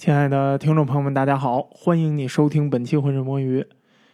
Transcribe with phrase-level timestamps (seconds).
[0.00, 3.60] 亲爱的听众朋友们，大家好，欢迎你收听本期《浑水摸鱼》。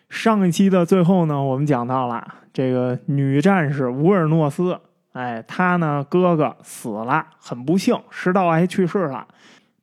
[0.09, 4.81] 上一期的最后呢，我们讲到了这个女战士乌尔诺斯，
[5.13, 9.29] 哎，她呢哥哥死了，很不幸，食道癌去世了。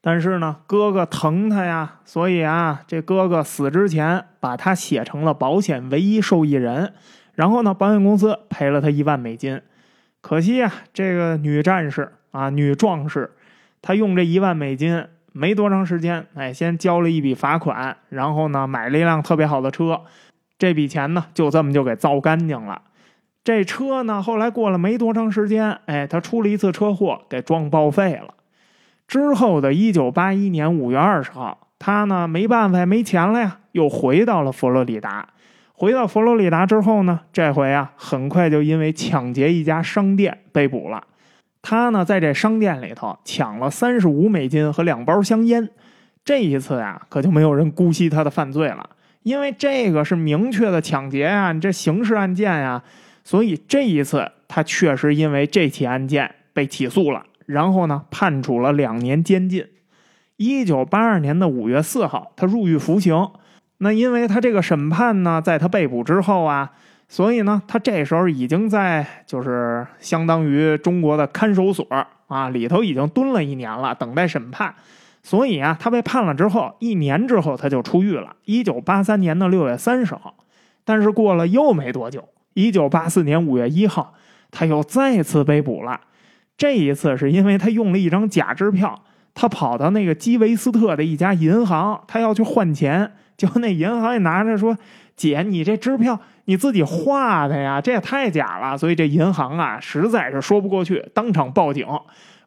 [0.02, 6.92] 但是呢，哥哥疼她呀，所以啊，这哥哥死之前把她写成了保险唯一受益人，
[7.34, 9.62] 然后呢，保险公司赔了她一万美金。
[10.20, 13.32] 可惜啊，这个女战士啊，女壮士，
[13.82, 15.06] 她用这一万美金。
[15.34, 20.02] 没多长时间，哎，先交了一笔罚款，然后呢，买了一辆特别好的车，
[20.58, 22.82] 这笔钱呢，就这么就给造干净了。
[23.44, 28.36] 这车呢，后来过了没多长时间，哎，他出了一次车祸，给撞报废了。
[29.08, 35.28] 之后的一九八一年五月二十号，他呢没办法，没钱了呀，又回到了佛罗里达。
[35.74, 41.04] 回到佛罗里达之后呢，这回啊，很快就因为抢劫一家商店被捕了。
[41.64, 45.70] 他呢，在这商店里头抢了三十五美金和两包香烟。
[46.26, 48.90] 这一次呀，可就没有人姑息他的犯罪了，
[49.24, 52.84] 因为这个是明确的抢劫啊，你这刑事案件啊。
[53.24, 59.66] 所以这一次，他确实因为这起案件被起诉了，然后呢，判处了两年监禁。
[60.36, 63.30] 一九八二年的五月四号，他入狱服刑。
[63.78, 66.74] 那因为他这个审判呢，在他被捕之后啊。
[67.08, 71.86] 所以呢，他这时候已经在就是相当于中国的看守所
[72.28, 74.74] 啊里头已经蹲了一年了，等待审判。
[75.22, 78.36] 所以啊，他被判了之后，一年之后他就出狱了。
[78.46, 80.36] 一九八三年的六月三十号，
[80.84, 84.16] 但是过了又没多久，一九八四年五月一号，
[84.52, 86.02] 他又再次被捕了。
[86.58, 94.78] 这一次是因为他用了一张假支票，他跑到那个基维斯特的一家银行，他要去换钱，结果那银行也拿着说
[95.16, 101.88] ：“姐，你这支票。”你自己画的呀，这也太假了，所以这银行啊实在是说不过去，当场报警。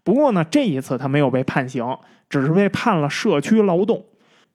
[0.05, 1.85] 不过呢，这一次他没有被判刑，
[2.29, 4.05] 只是被判了社区劳动。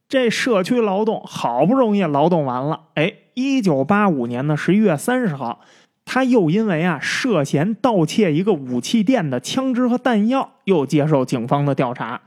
[0.07, 5.61] 这社区劳动好不容易劳动完了，哎，一九八五年的十一月三十号，
[6.05, 12.21] 他又因为啊涉嫌盗窃一个武器店的枪支和弹药，又接受警方的调查。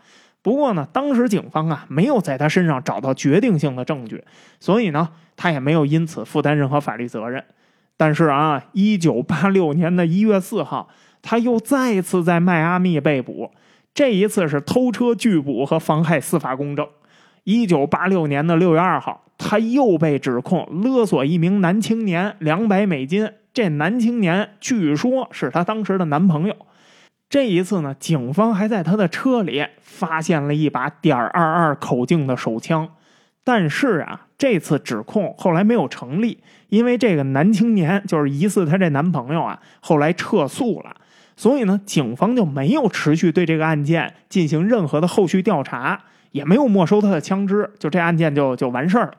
[0.45, 4.23] 不过呢，当时警方啊没有在他身上找到决定性的证据，
[4.61, 5.09] 所以呢。
[5.37, 7.45] 他也没有因此负担任何法律责任，
[7.97, 10.89] 但是啊，一九八六年的一月四号，
[11.23, 13.51] 他又再次在迈阿密被捕，
[13.93, 16.87] 这一次是偷车拒捕和妨害司法公正。
[17.43, 26.55] 一九八六年的六月二号，他又被指控勒索一名男青年两百美金，这男青年据说是他当时的男朋友。
[27.35, 32.89] 这一次呢，警方还在他的车里发现了一把点二二口径的手枪。
[33.43, 40.95] 但是啊，这次指控后来没有成立，因为这个男青年就是疑似他这男朋友啊，后来撤诉了，
[41.35, 49.15] 所以呢，警方就没有持续对这个案件进行任何的后续调查，也没有没收他的枪支，就这案件就就完事儿了。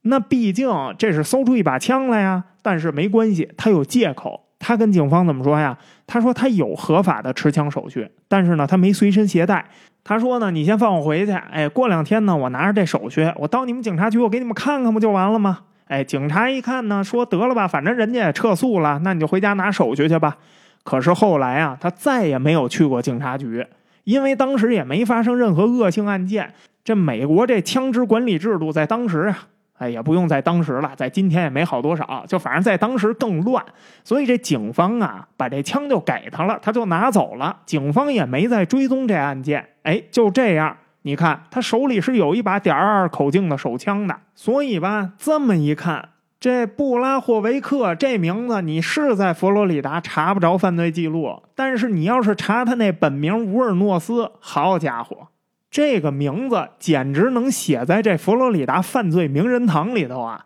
[0.00, 0.68] 那毕竟
[0.98, 4.41] 这是搜出一把枪来呀，但是没关系，他有借口。
[4.64, 5.76] 他跟警方怎么说呀？
[6.06, 9.64] 他说他有合法的持枪手续，但是呢，他没随身携带。
[10.04, 15.60] 他说呢，你先放我回去，哎，过两天呢，我拿着这手续，我到你们警察局，我给你们看看不就完了吗？
[15.88, 20.36] 哎，警察一看呢，说得了吧，反正人家也撤诉了，那你就回家拿手续去吧。
[20.84, 23.66] 可是后来啊，他再也没有去过警察局，
[24.04, 26.54] 因为当时也没发生任何恶性案件。
[26.84, 29.46] 这美国这枪支管理制度在当时啊。
[29.82, 33.64] 哎，也不用在当时了，在今天也没好多少，就反正在当时更乱，
[34.04, 37.56] 所以这警方啊，把这枪就给他了，他就拿走了。
[37.66, 55.28] 警方也没再追踪这案件，哎，就这样，你看他手里是有一把点二口径的手枪的，所以吧，这么一看，这布拉霍维克这名字，你是在佛罗里达查不着犯罪记录，但是你要是查他那本名乌尔诺斯，好家伙！
[55.72, 60.44] 这个名字简直能写在这佛罗里达犯罪名人堂里头啊！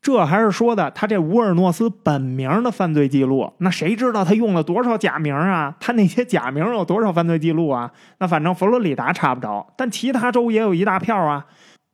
[0.00, 5.74] 这还是说的他这乌尔诺斯本名的犯罪记录，那谁知道他用了多少假名啊？
[5.80, 7.90] 他那些假名有多少犯罪记录啊？
[8.18, 11.46] 那反正佛罗里达查不着，但其他州也有一大票啊。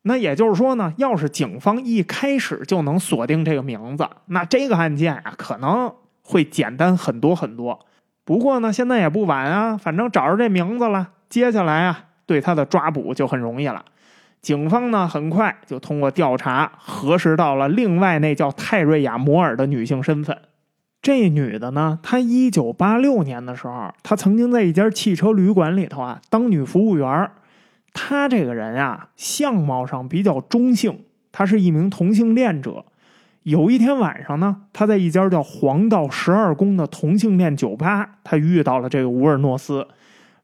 [0.03, 5.91] 那也就是说呢，要是警方一开始就能锁定这个名字，那这个案件啊可能
[6.23, 7.81] 会简单很多很多。
[8.27, 12.05] 不过呢，现在也不晚啊，反正找着这名字了，接下来啊。
[12.27, 13.85] 对他的抓捕就很容易了，
[14.41, 20.39] 警方呢很快就通过调查核实到了另外那叫泰瑞亚·摩尔的女性身份。
[21.03, 27.31] 这女的呢，她一九八六年的时候，她曾经在一家汽车旅馆里头啊当女服务员。
[27.93, 31.01] 她这个人啊，相貌上比较中性，
[31.31, 32.85] 她是一名同性恋者。
[33.43, 39.87] 有一天晚上呢，她在一家叫黄道十二宫的同性恋酒吧，她遇到了这个乌尔诺斯。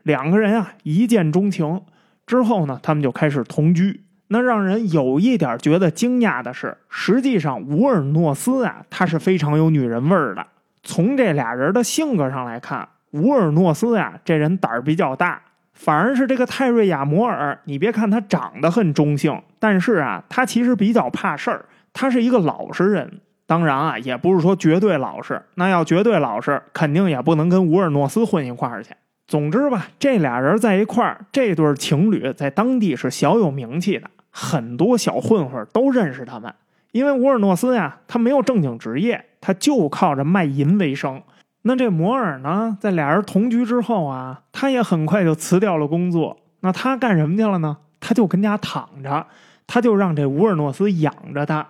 [0.02, 1.82] 两个人啊，一见钟情。
[2.26, 4.05] 之后呢，他们就开始同居。
[4.29, 10.47] 那让人有一点觉得惊讶的是，实际上乌尔诺斯啊，他是非常有女人味儿的。
[10.85, 15.43] 从这俩人的性格上来看，乌尔诺斯呀，这人胆儿比较大，
[15.75, 23.20] 反而是这个泰瑞亚摩尔，你别看他长得很中性，但是啊，他其实比较怕事儿，他是一个老实人。
[23.47, 28.94] 当然啊，也不是说绝对老实，那要绝对老实，肯定也不能跟乌尔诺斯混一块儿去。
[29.30, 34.10] 总之吧，这俩人在一块儿，这对情侣在当地是小有名气的。
[34.28, 36.52] 很多小混混都认识他们，
[36.90, 41.22] 因为乌尔诺斯呀，他没有正经职业，他就靠着卖淫为生。
[41.62, 46.36] 那这摩尔呢，在俩人同居之后啊，他也很快就辞掉了工作。
[46.62, 47.76] 那他干什么去了呢？
[48.00, 49.28] 他就跟家躺着，
[49.68, 51.68] 他就让这乌尔诺斯养着他，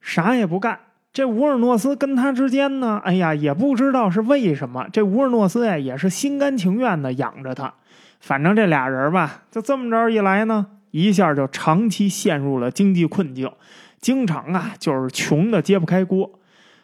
[0.00, 0.80] 啥也不干。
[1.16, 7.72] 这乌尔诺斯跟他之间呢，哎呀，也不知道是为什么，这乌尔诺斯呀，也是心甘情愿的养着他。
[8.20, 10.66] 反正这俩人吧，就这么着一来呢。
[10.90, 13.50] 一下就长期陷入了经济困境，
[13.98, 16.30] 经常啊就是穷的揭不开锅。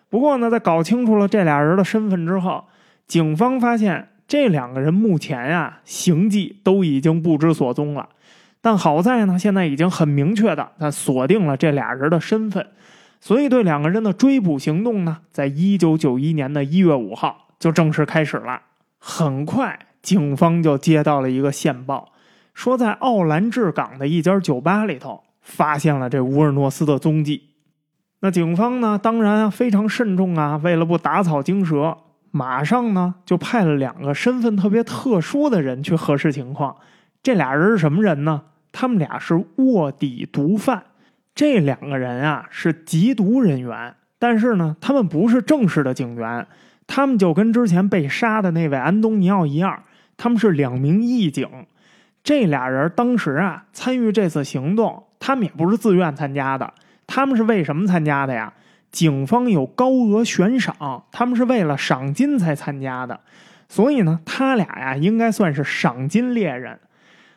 [0.09, 2.65] 不过呢，在搞清楚了这俩人的身份之后，
[3.07, 8.09] 警方发现这两个人目前呀行迹都已经不知所踪了。
[8.63, 12.67] 但好在呢，现在已经很明确的，他锁定了这俩人的身份，
[13.23, 18.61] 所以对两个人的追捕行动呢，在一九九一年的一月五号就正式开始了。
[18.99, 22.09] 很快，警方就接到了一个线报。
[22.53, 27.51] 说在奥兰治港的一家酒吧里头发现了这乌尔诺斯的踪迹，
[28.19, 31.97] 那警方呢，当然非常慎重啊，为了不打草惊蛇，
[32.33, 36.75] 马上呢就派了两个身份特别特殊的人去核实情况。
[37.23, 38.43] 这俩人是什么人呢？
[38.73, 40.83] 他们俩是卧底毒贩。
[41.35, 46.47] 这两个人啊是缉毒人员，但是呢，他们不是正式的警员，
[46.87, 49.83] 他们就跟之前被杀的那位安东尼奥一样，
[50.17, 51.49] 他们是两名义警。
[52.23, 56.73] 这俩人当时啊，参与这次行动，他们也不是自愿参加的，
[57.07, 58.53] 他们是为什么参加的呀？
[58.93, 63.19] 警方有高额悬赏，他们是为了赏金才参加的，
[63.69, 66.79] 所以呢，他俩呀，应该算是赏金猎人。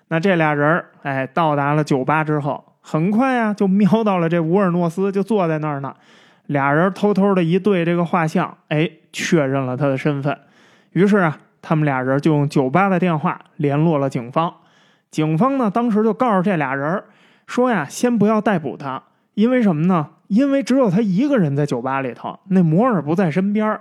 [0.09, 5.95] 那这俩人哎，到达了酒吧之后，很快啊，就瞄到了这乌尔诺斯，就坐在那儿呢。
[6.45, 10.37] 俩人偷偷的一对这个画像，哎，确认了他的身份。
[10.91, 14.53] 于是啊，他们俩人就用酒吧的电话联络了警方。
[15.09, 17.03] 警方呢，当时就告诉这俩人
[17.47, 19.01] 说呀，先不要逮捕他，
[19.33, 20.09] 因为什么呢？
[20.27, 23.79] 因为只有他一个人在酒吧里头，那摩尔不在身边，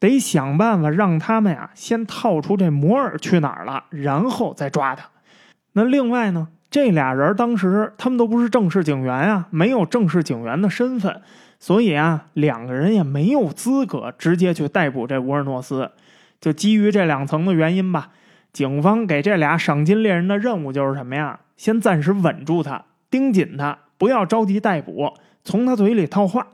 [0.00, 5.06] 得想办法让他们呀先套出这摩尔去哪儿了，然后再抓他。
[5.72, 11.22] 那另外呢，这俩人当时他们都不是正式警员啊，没有正式警员的身份，
[11.58, 15.90] 所以啊，两个人也没有资格直接去逮捕这乌尔诺斯。
[16.40, 18.10] 就基于这两层的原因吧。
[18.52, 21.40] 警方给这俩赏金猎人的任务就是什么呀？
[21.58, 25.12] 先暂时稳住他，盯紧他，不要着急逮捕，
[25.44, 26.46] 从他嘴里套话。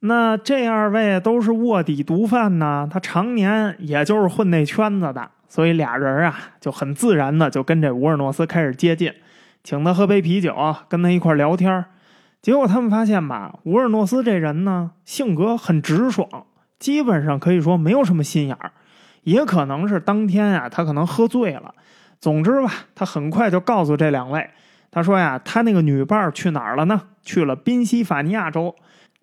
[0.00, 9.12] 那这二位都是卧底毒贩呢，他常年也就是混那圈子的，所以俩人啊就很自然的就跟这乌尔诺斯开始接近，
[9.64, 10.54] 请他喝杯啤酒，
[10.90, 11.86] 跟他一块聊天。
[12.42, 16.28] 结果他们发现吧，乌尔诺斯这人呢性格很直爽，
[16.78, 18.72] 基本上可以说没有什么心眼儿。
[19.22, 21.74] 也可能是当天啊，他可能喝醉了。
[22.20, 24.50] 总之吧，他很快就告诉这两位，
[24.90, 27.00] 他说呀，他那个女伴去哪儿了呢？
[27.22, 28.76] 去了宾夕法尼亚州，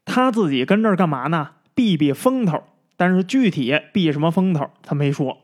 [0.06, 1.50] 他自己跟这儿干嘛呢？
[1.76, 2.64] 避避风头。
[2.98, 5.38] 但是具体避什么风头，他没说。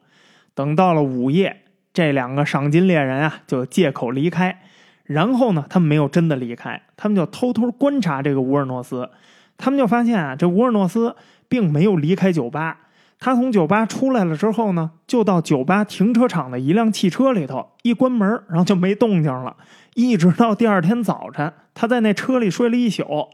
[0.55, 1.61] 等到了午夜，
[1.93, 4.63] 这两个赏金猎人啊，就借口离开。
[5.07, 9.09] 然后呢，他们没有真的离开，他们就偷偷观察这个乌尔诺斯。
[9.57, 11.15] 他们就发现啊，这乌尔诺斯
[11.49, 12.81] 并没有离开酒吧。
[13.19, 19.55] 他从酒吧出来了之后呢，就到酒吧停车场的一辆汽车里头，一关门，然后就没动静了。
[19.95, 23.29] 一直到第二天早晨，他在那车里睡了一宿。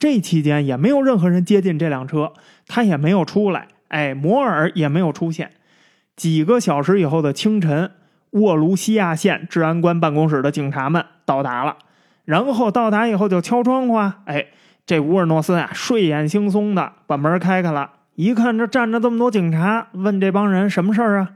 [0.00, 2.32] 这期间也没有任何人接近这辆车，
[2.66, 3.68] 他也没有出来。
[3.88, 5.52] 哎，摩尔也没有出现。
[6.16, 7.90] 几个小时以后的清晨，
[8.30, 11.76] 沃卢西亚县治安官办公室的警察们到达了。
[12.24, 14.46] 然后到达以后就敲窗户啊，哎，
[14.86, 17.90] 这乌尔诺斯啊，睡眼惺忪的把门开开了。
[18.14, 21.30] 一看这站着这么多警察，问这帮人什么事儿啊？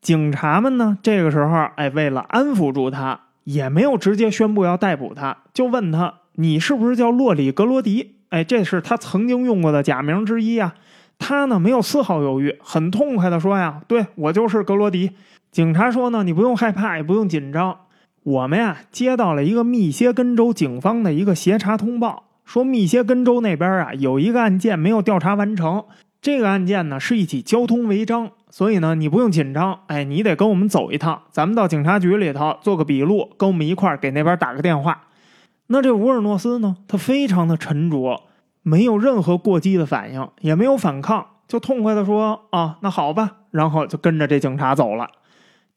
[0.00, 0.96] 警察们呢？
[1.02, 10.74] 这个时候，哎，为了安抚住他，也没有直接宣布要逮捕他，就问他：“你是不是叫洛里格罗迪？”哎，这是他曾经用过的假名之一啊。
[11.18, 15.12] 他呢，没有丝毫犹豫，很痛快的说：“呀，对我就是格罗迪。”
[15.50, 17.76] 警察说：“呢，你不用害怕，也不用紧张。
[18.22, 25.84] 我们呀，接到了一个密歇根州警方的一个协查通报，说密歇根州那边啊有一个案件没有调查完成。”
[26.22, 29.80] 这个案件呢是一起交通违章，所以呢，你不用紧张。
[29.86, 35.04] 哎，你得跟我们走一趟，咱们到警察局里头做个笔录，跟我们一块儿给那边打个电话。
[35.68, 38.24] 那这乌尔诺斯呢，他非常的沉着，
[38.62, 45.08] 没有任何过激的反应，也没有反抗，就痛快的说：“啊，那好吧。”然后就跟着这警察走了。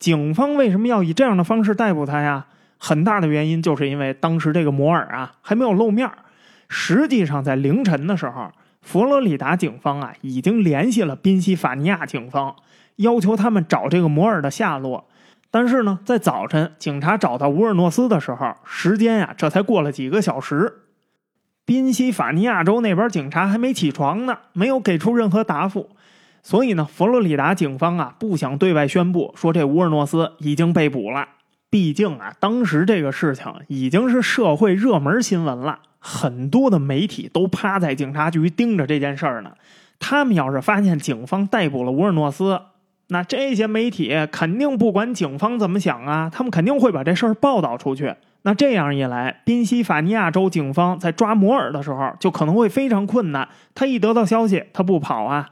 [0.04, 2.48] 警方为什么要以这样的方式逮捕他呀？
[2.78, 6.12] 很大的原因就是因为当时这个摩尔啊还没有露面。
[6.68, 8.52] 实际上，在凌晨的时候。
[8.82, 12.54] 佛罗里达警方啊，已经联系了宾夕法尼亚警方，
[12.98, 15.08] 要求他们找这个摩尔的下落。
[15.50, 20.82] 但是呢，在早晨警察找到乌尔诺斯的时候，时间呀，这才过了几个小时。
[21.64, 25.92] 宾夕法尼亚州那边警察还没起床呢，没有给出任何答复。
[26.44, 31.26] 所以呢，佛罗里达警方啊，不想对外宣布说这乌尔诺斯已经被捕了。
[31.70, 35.80] 毕竟啊，当时这个事情已经是社会热门新闻了。
[36.00, 39.54] 很多的媒体都趴在警察局盯着这件事儿呢。
[40.00, 42.62] 他们要是发现警方逮捕了乌尔诺斯，
[43.08, 48.14] 那这些媒体肯定不管警方怎么想啊，他们肯定会把这事儿报道出去。
[48.42, 53.48] 那这样一来，宾夕法尼亚州警方在抓摩尔的时候就可能会非常困难。
[53.74, 55.50] 他一得到消息，他不跑啊。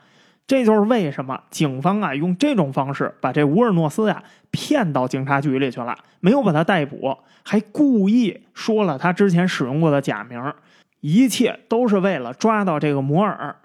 [0.51, 7.17] 这就是为什么警方啊用这种方式把这乌尔诺斯呀骗到警察局里去了，没有把他逮捕。
[7.41, 10.53] 还故意说了他之前使用过的假名，
[10.99, 13.55] 一切都是为了抓到这个摩尔。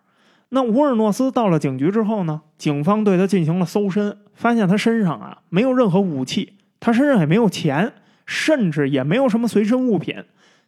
[0.50, 2.42] 那乌尔诺斯到了警局之后呢？
[2.56, 7.94] 警方对他进行了搜身，发现他身上啊没有任何武器，他身上也没有钱，
[8.26, 10.22] 甚至也没有什么随身物品。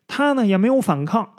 [0.09, 1.35] 他呢也没有反抗。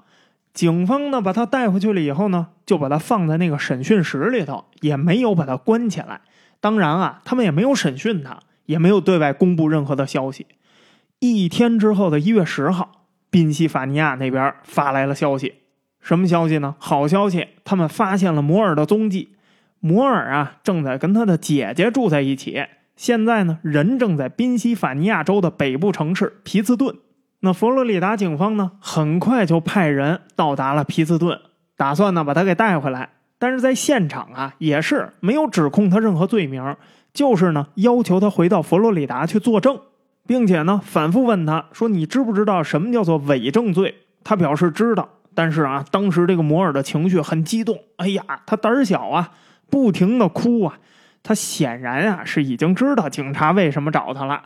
[0.59, 6.19] 警方呢把他带回去了以后呢，就把他放在那个审讯室里头，也没有把他关起来。
[6.59, 10.45] 当然啊，他们也没有审讯他，也没有对外公布任何的消息。
[11.19, 15.53] 一天之后的一月十号，宾夕法尼亚那边发来了消息，
[16.01, 16.75] 什么消息呢？
[16.77, 19.29] 好消息，他们发现了摩尔的踪迹。
[19.79, 22.61] 摩尔啊，正在跟他的姐姐住在一起。
[22.97, 26.97] 现在呢，人正在宾夕法尼亚州的北部城市皮茨顿。
[27.41, 31.39] 那佛罗里达警方呢，很快就派人到达了皮斯顿，
[31.77, 33.09] 打算呢把他给带回来。
[33.37, 36.75] 但是在现场啊，也是没有指控他任何罪名，
[37.13, 39.79] 就是呢要求他回到佛罗里达去作证。
[40.27, 49.31] 并且呢，反复问他说：“你知不知道什么叫做伪证罪？”他表示知道，但是啊，当时这个摩尔的情绪很激动，哎呀，他胆小啊，
[49.71, 50.77] 不停的哭啊。
[51.23, 54.43] 他显然啊是已经知道警察为什么找他了。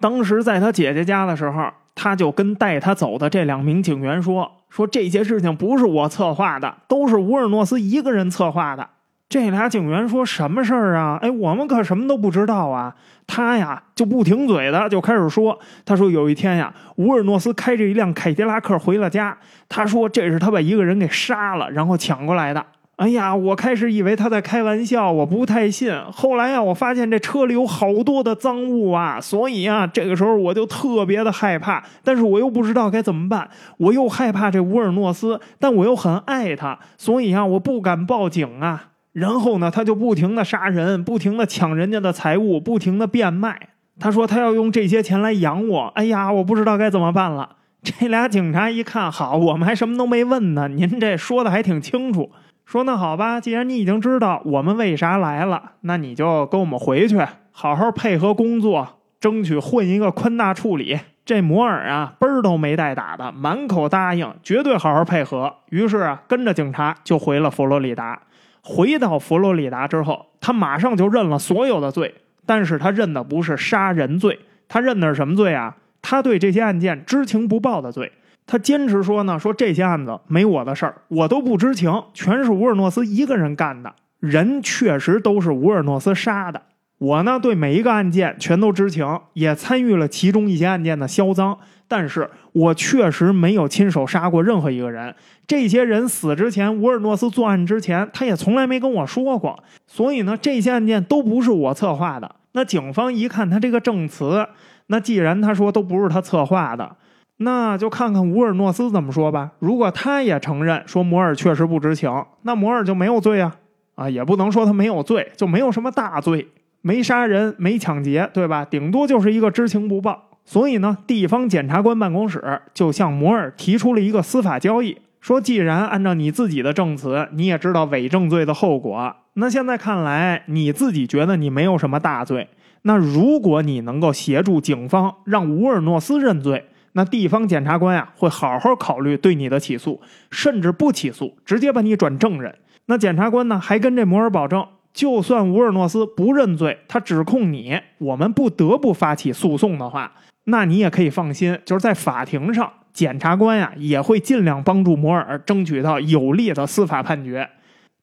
[0.00, 8.88] 当时在他姐姐家的时候，他就跟带他走的这两名警员说：“说这些事情不是我策划的，都是乌尔诺斯一个人策划的。”
[9.28, 11.18] 这俩警员说什么事儿啊？
[11.22, 12.94] 哎，我们可什么都不知道啊！
[13.26, 19.38] 他呀就不停嘴的就开始说，他说有一天呀，乌尔诺斯开着一辆凯迪拉克回了家，
[19.70, 22.62] 他说这是他把一个人给杀了，然后抢过来的。
[23.02, 25.92] 哎呀，我开始以为他在开玩笑，我不太信。
[26.12, 38.90] 后来呀，我发现这车里有好多的赃物啊，所以啊，这个时候我就特别的害怕，但是我又不知道该怎么办，我又害怕这乌尔诺斯，但我又很爱他，所以啊，我不敢报警啊。
[39.12, 43.70] 然后呢，他就不停的杀人，不停的抢人家的财物，不停的变卖。
[43.98, 45.86] 他说他要用这些钱来养我。
[45.96, 47.56] 哎呀，我不知道该怎么办了。
[47.82, 52.30] 这俩警察一看，好，我们还什么都没问呢，您这说的还挺清楚。
[52.72, 57.18] 说那好吧，既然你已经知道我们为啥来了，那你就跟我们回去，
[57.50, 60.98] 好好配合工作，争取混一个宽大处理。
[61.22, 65.54] 这摩尔啊，嘣儿都没带打的，满口答应，绝对好好配合。
[65.68, 68.18] 于是啊，跟着警察就回了佛罗里达。
[68.62, 72.14] 回到佛罗里达之后，他马上就认了所有的罪，
[72.46, 75.76] 但是他认的不是杀人罪，他认的是什么罪啊？
[76.00, 78.10] 他对这些案件知情不报的罪。
[78.46, 86.60] 他坚持说呢，说这些案子没我的事儿，我都不知情，全是乌尔诺斯一个人干的，人确实都是乌尔诺斯杀的。
[86.98, 91.58] 我呢，对每一个案件全都知情，也参与了其中一些案件的销赃，
[91.88, 95.12] 但是我确实没有亲手杀过任何一个人。
[95.46, 99.58] 这些人死之前，乌尔诺斯作案之前，他也从来没跟我说过。
[99.88, 102.36] 所以呢，这些案件都不是我策划的。
[102.52, 104.46] 那警方一看他这个证词，
[104.86, 106.96] 那既然他说都不是他策划的，
[107.38, 109.52] 那就看看乌尔诺斯怎么说吧。
[109.58, 112.10] 如果他也承认说摩尔确实不知情，
[112.42, 113.56] 那摩尔就没有罪啊
[113.94, 116.48] 啊，也不能说他没有罪，就没有什么大罪。
[116.82, 118.64] 没杀人，没抢劫，对吧？
[118.64, 120.30] 顶多就是一个知情不报。
[120.44, 132.48] 所以呢，地方检察官办公室就向摩尔提出了一个司法交易，说既然按照你自己的证词，你也知道伪证罪的后果，那现在看来你自己觉得你没有什么大罪。
[132.82, 142.54] 那如果你能够协助警方让乌尔诺斯认罪，那地方检察官呀会好好考虑对你的起诉，甚至不起诉，直接把你转证人。
[142.86, 144.66] 那检察官呢还跟这摩尔保证。
[144.92, 150.12] 就算乌尔诺斯不认罪，他指控你，我们不得不发起诉讼的话，
[150.44, 157.48] 那你也可以放心，就是在法庭上，检察官呀也会尽量帮助摩尔争取到有利的司法判决。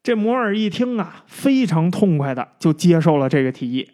[0.02, 3.88] 这摩尔一听啊，非常痛快的就接受了这个提议。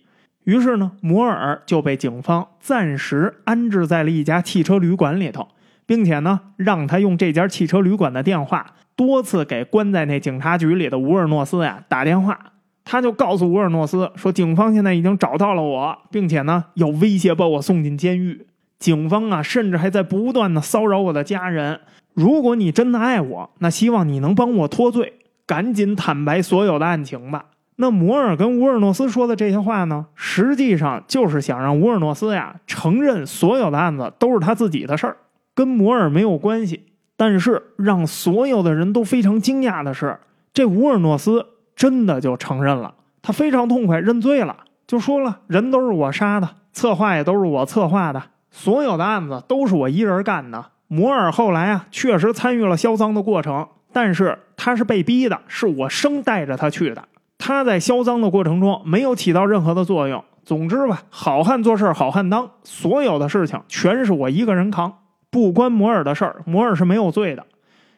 [0.46, 5.50] 于是呢，摩尔就被警方暂时安置在了一家汽车旅馆里头，
[5.86, 12.40] 并且呢，让他用这家汽车旅馆的电话多次给关在那警察局里的乌尔诺斯呀打电话。
[12.88, 18.46] 他就告诉乌尔诺斯说：“警方现在已经找到了我，并且呢，要威胁把我送进监狱。
[18.78, 21.80] 警方啊，甚至还在不断的骚扰我的家人。
[22.14, 25.14] 如果你真的爱我，那希望你能帮我脱罪，
[25.48, 27.46] 赶紧坦白所有的案情吧。”
[27.78, 35.18] 那摩尔跟乌尔诺斯说的这些话呢，实际上就是想让乌尔诺斯呀承认所有的案子都是他自己的事儿，
[35.54, 36.86] 跟摩尔没有关系。
[37.18, 40.20] 但是让所有的人都非常惊讶的是，
[40.54, 41.48] 这乌尔诺斯。
[41.76, 44.56] 真的就承认了，他非常痛快，认罪了，
[44.88, 50.68] 就说了人都是我杀的，策划也都是我策划的，所有的案子都是我一人干的。
[50.88, 57.04] 摩尔后来啊，确实参与了销赃的过程，但是他是被逼的，是我生带着他去的。
[57.38, 60.24] 他在销赃的过程中没有起到任何的作用。
[60.44, 65.00] 总之吧，好汉做事好汉当，所有的事情全是我一个人扛，
[65.32, 67.46] 不关摩尔的事儿，摩尔是没有罪的。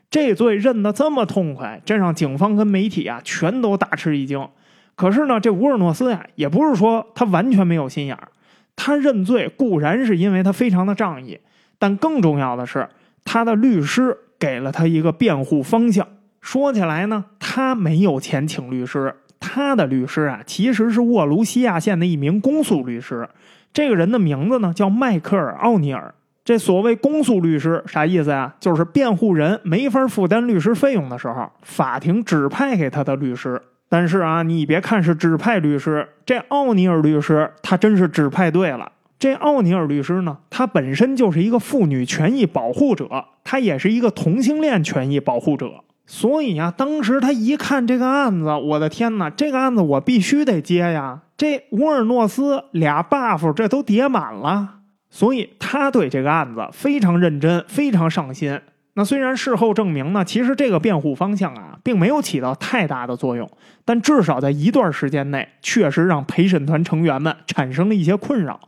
[0.10, 4.48] 这罪认得这么痛快，这让警方跟媒体啊全都大吃一惊。
[4.96, 8.30] 可是呢，这乌尔诺斯呀，也不是说他完全没有心眼儿。
[8.78, 11.40] 他认罪固然是因为他非常的仗义，
[11.78, 12.88] 但更重要的是，
[13.26, 16.08] 他的律师给了他一个辩护方向。
[16.40, 23.28] 说起来呢，他没有钱请律师，他的律师啊，其实是沃卢西亚县的一名公诉律师。
[23.74, 26.14] 这个人的名字呢，叫迈克尔·奥尼尔。
[26.44, 28.54] 这所谓公诉律师啥意思呀？
[28.60, 33.62] 就是辩护人没法负担律师费用的时候，法庭指派给他的律师。
[33.90, 38.92] 但是啊，你别看是指派律师，这奥尼尔律师他真是指派对了。
[39.20, 45.84] 这奥尼尔律师呢，他本身就是一个妇女权益保护者，他也是一个同性恋权益保护者。
[46.10, 51.20] 所以啊，当时他一看这个案子，我的天哪，这个案子我必须得接呀！
[51.36, 54.76] 这乌尔诺斯俩 buff 这都叠满了。
[55.10, 58.60] 所以他对这个案子非常认真，非常上心。
[58.94, 63.50] 那虽然事后证明呢，其实这个辩护方向啊，并没有起到太大的作用，
[63.84, 68.60] 但至少在一段时间内，确实让陪审团成员们产生了一些困扰。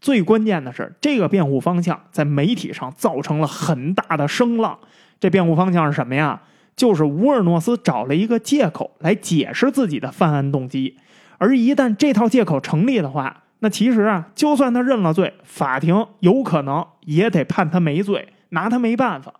[0.00, 4.78] 最关键的是，这个辩护方向在媒体上造成了很大的声浪。
[5.18, 6.40] 这辩护方向是什么呀？
[6.76, 10.96] 就是乌尔诺斯找了一个借口来解释自己的犯案动机，
[11.38, 13.44] 而一旦这套借口成立的话。
[13.64, 19.34] 那其实啊，就算他认了罪，法庭有可能也得判他没罪，拿他没办法。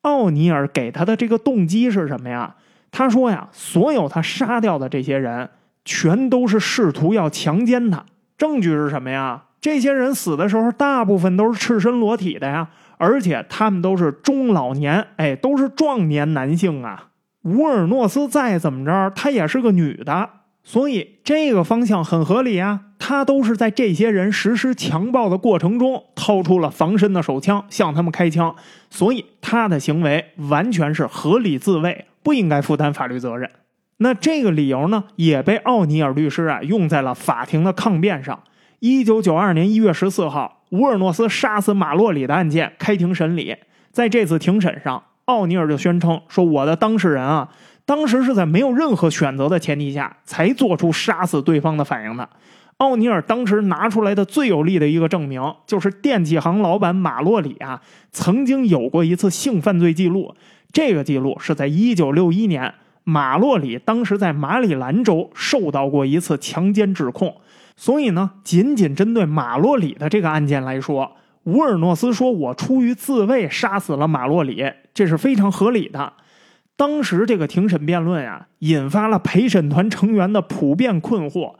[0.00, 2.56] 奥尼尔给他的这个动机是什么呀？
[2.90, 5.50] 他说呀，所有他杀掉的这些人，
[5.84, 8.06] 全都是试图要强奸他。
[8.38, 9.42] 证据是什么呀？
[9.60, 12.66] 这些人死的时候，大部分都是赤身裸体的呀，
[13.00, 17.08] 而且他们都是中老年，哎，都是壮年男性啊。
[17.44, 20.28] 乌尔诺斯再怎么着，她也是个女的。
[20.62, 28.54] 所以这个方向很合理啊，他都是在这些人实施强暴的过程中掏出了防身的手枪向他们开枪，
[28.90, 33.50] 所以他的行为完全是合理自卫，不应该负担法律责任。
[33.96, 38.38] 那这个理由呢，也被奥尼尔律师啊用在了法庭的抗辩上。
[38.80, 43.56] 一九九二年一月十四号，乌尔诺斯杀死马洛里的案件开庭审理，
[43.92, 47.50] 在这次庭审上，奥尼尔就宣称说：“我的当事人啊。”
[47.86, 52.28] 当时是在没有任何选择的前提下，才做出杀死对方的反应的。
[52.76, 60.36] 奥尼尔当时拿出来的最有力的一个证明，就是电器行老板马洛里啊，曾经有过一次性犯罪记录。
[60.72, 67.34] 这个记录是在1961年，马洛里当时在马里兰州受到过一次强奸指控。
[67.80, 74.62] 所以呢，仅仅针对马洛里的这个案件来说，乌尔诺斯说我出于自卫杀死了马洛里，
[74.92, 76.12] 这是非常合理的。
[76.76, 81.54] 当时这个庭审辩论啊，引发了陪审团成员的普遍困惑。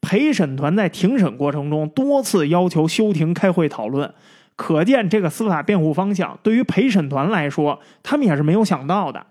[0.00, 4.14] 陪审团在庭审过程中多次要求休庭开会讨论，
[4.56, 9.26] 可见这个司法辩护方向对于陪审团来说，他们也是没有想到的。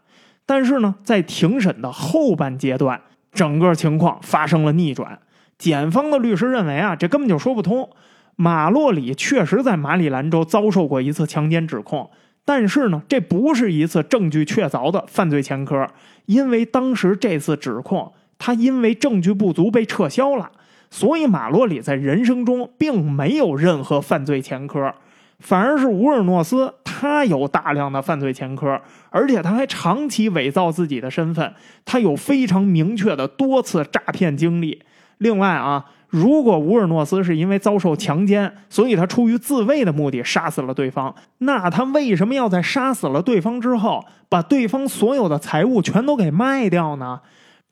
[0.45, 5.17] 但是呢，在庭审的后半阶段，整个情况发生了逆转。
[5.57, 7.89] 检方的律师认为啊，这根本就说不通。
[8.35, 12.09] 马洛里确实在马里兰州遭受过一次强奸指控。
[12.47, 15.87] 但是呢，这不是一次证据确凿的犯罪前科，
[16.27, 20.51] 因为当时这次指控他因为证据不足被撤销了，
[20.91, 24.93] 所以马洛里在人生中并没有任何犯罪前科，
[25.39, 31.51] 反而是乌尔诺斯，他有大量的犯罪前科，而且他还长期伪造自己的身份，
[31.83, 34.83] 他有非常明确的多次诈骗经历。
[35.19, 47.21] 另外啊，如果乌尔诺斯是因为遭受强奸，所以他出于自卫的目的杀死了对方，那他为什么要在杀死了对方之后，把对方所有的财物全都给卖掉呢？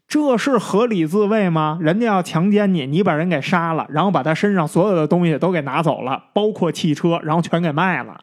[0.07, 1.79] 这是合理自卫吗？
[1.81, 8.19] 人家要强奸你，你把人给杀了，然后把他身上所有的东西都给拿走了，包括汽车，然后全给卖了。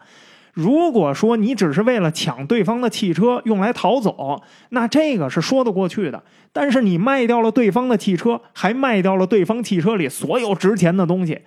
[0.61, 6.23] 如果说你只是为了抢对方的汽车用来逃走，那这个是说得过去的。
[6.53, 11.40] 但是你卖掉了对方的汽车，还卖掉了对方汽车里所有值钱的东西，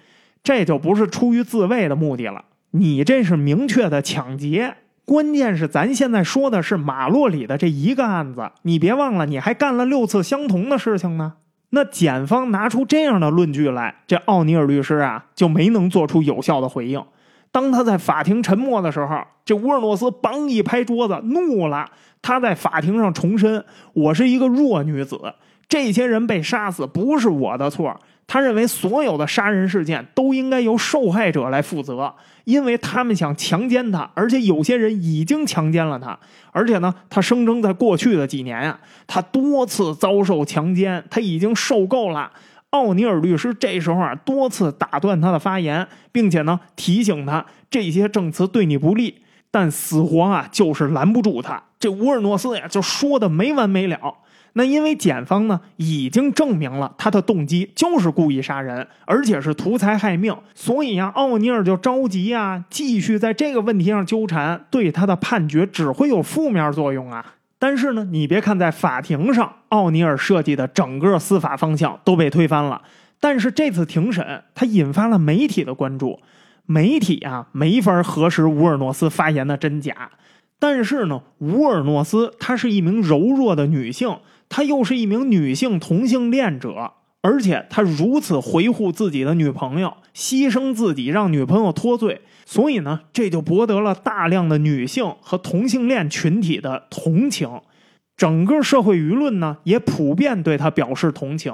[0.44, 4.76] 这就不是出于自卫的目的了，你这是明确的抢劫。
[5.06, 11.34] 关键是咱现在说的是马洛里的这一个案子，你别忘了，你还干了六次相同的事情呢。
[11.72, 17.04] 那检方拿出这样的论据来，这奥尼尔律师啊就没能做出有效的回应。
[17.54, 21.86] 当他在法庭沉默的时候，这乌尔诺斯梆一拍桌子，怒了。
[22.20, 23.64] 他在法庭上重申
[23.94, 25.20] ：“我是一个弱女子，
[25.70, 36.18] 这些人被杀死不是我的错。”他认为所有的杀人事件都应该由受害者来负责，因为他们想强奸他，而且有些人已经强奸了他。
[36.52, 42.32] 而且呢，他声称在过去的几年啊，他多次遭受强奸，他已经受够了。
[42.74, 51.62] 奥尼尔律师这时候啊，多次打断他的发言，并且呢提醒他这些证词对你不利，但死活啊就是拦不住他。
[51.78, 54.16] 这乌尔诺斯呀，就说的没完没了。
[54.54, 67.36] 那因为检方呢已经证明了他的动机就是故意杀人，而且是图财害命，所以呀，奥尼尔就着急呀，继续在这个问题上纠缠，对他的判决只会有负面作用啊。
[67.64, 72.82] 但是呢，你别看在法庭上，奥尼尔设计的整个司法方向都被推翻了，
[73.22, 76.20] 但是这次庭审他引发了媒体的关注，
[76.66, 80.12] 媒体啊没法核实乌尔诺斯发言的真假。
[80.60, 84.18] 但是呢，乌尔诺斯她是一名柔弱的女性。
[84.50, 97.50] 她又是一名女性同性恋者，而且他如此维护自己的女朋友，牺牲自己让女朋友脱罪，所以呢，这就博得了大量的女性和同性恋群体的同情。
[98.16, 101.54] 整个社会舆论呢，也普遍对他表示同情。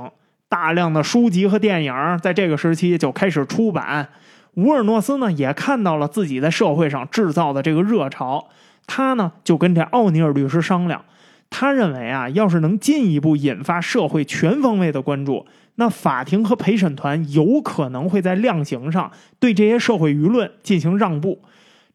[0.49, 4.09] 大量的书籍和电影在这个时期就开始出版。
[4.55, 8.49] 乌尔诺斯呢，也看到了自己在社会上制造的这个热潮，
[8.87, 11.05] 他呢就跟这奥尼尔律师商量。
[11.51, 15.45] 他认为啊，要是能进一步引发社会全方位的关注，
[15.79, 21.41] 那法庭和陪审团有可能会在量刑上对这些社会舆论进行让步。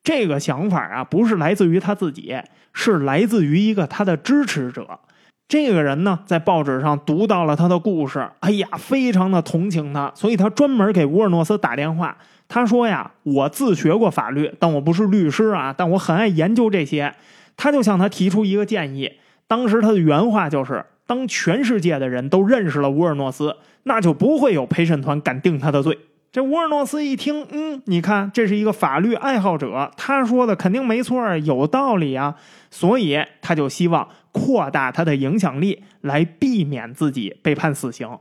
[0.02, 2.34] 这个想法啊，不是来自于他自己，
[2.72, 4.98] 是来自于一个他的支持者。
[5.46, 12.16] 这个人呢，在报纸上读到了他的故事，哎呀，非常的同情他，所以他专门给乌尔诺斯打电话。
[12.48, 17.14] 他说呀：“我自学过法律，但我不是律师啊，但我很爱研究这些。”
[17.56, 19.12] 他就向他提出一个建议。
[19.46, 25.98] 当时他的原话就是：“当全世界的人都认识了乌尔诺斯，那就不会有陪审团敢定他的罪。”
[26.32, 32.34] 这沃尔诺斯一听，嗯，你看，这是一个法律爱好者，他说的肯定没错，有道理啊。
[32.72, 38.18] 所以他就希望扩大他的影响力，来避免自己被判死刑。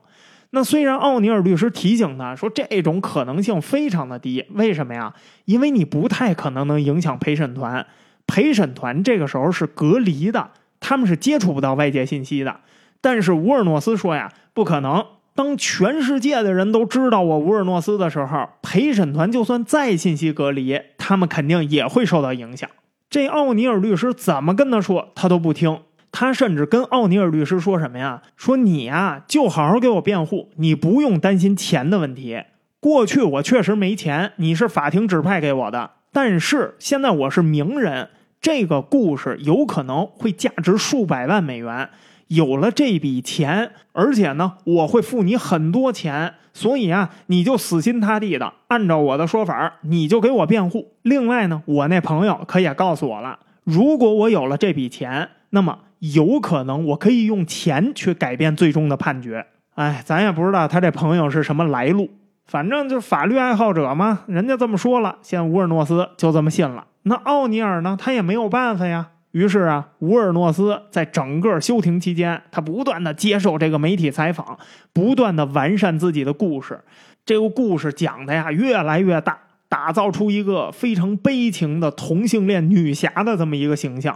[0.51, 5.11] 那虽然奥尼尔律师提醒他说，这种可能性非常的低，为什么呀？
[5.45, 7.83] 因为你不太可能能影响陪审团，
[8.27, 10.51] 陪审团这个时候是隔离的。
[10.79, 12.59] 他们是接触不到外界信息的，
[13.01, 15.03] 但是乌尔诺斯说呀，不可能。
[15.35, 22.69] 当全世界的人都知道我乌尔诺斯的时候，陪审团就算再信息隔离，他们肯定也会受到影响。
[23.09, 25.79] 这奥尼尔律师怎么跟他说，他都不听。
[26.11, 28.21] 他甚至跟奥尼尔律师说什么呀？
[28.37, 32.43] 说你呀，就好好给我辩护，你不用担心钱的问题。
[32.79, 38.09] 过去我确实没钱，你是法庭指派给我的，但是现在我是名人。
[38.39, 41.89] 这个故事有可能会价值数百万美元。
[42.35, 50.93] 有了这笔钱，而且呢，我会付你很多钱，所以啊，你就死心塌地的按照我的说法，你就给我辩护。
[51.01, 59.45] 另外呢，我那朋友可也告诉我了，如果我有了这笔钱，那么有可能我可以用钱去改变最终的判决。
[59.75, 62.09] 哎，咱也不知道他这朋友是什么来路，
[62.45, 66.85] 反正就是法律爱好者嘛，人家这么说了，现在乌尔诺斯就这么信了。
[67.03, 67.97] 那奥尼尔呢？
[67.99, 69.09] 他也没有办法呀。
[69.33, 74.57] 于是啊，乌尔诺斯在整个休庭期间，他不断的接受这个媒体采访，
[74.93, 76.79] 不断的完善自己的故事。
[77.25, 84.15] 这个故事讲的呀，越来越大，打造出一个非常悲情的同性恋女侠的这么一个形象。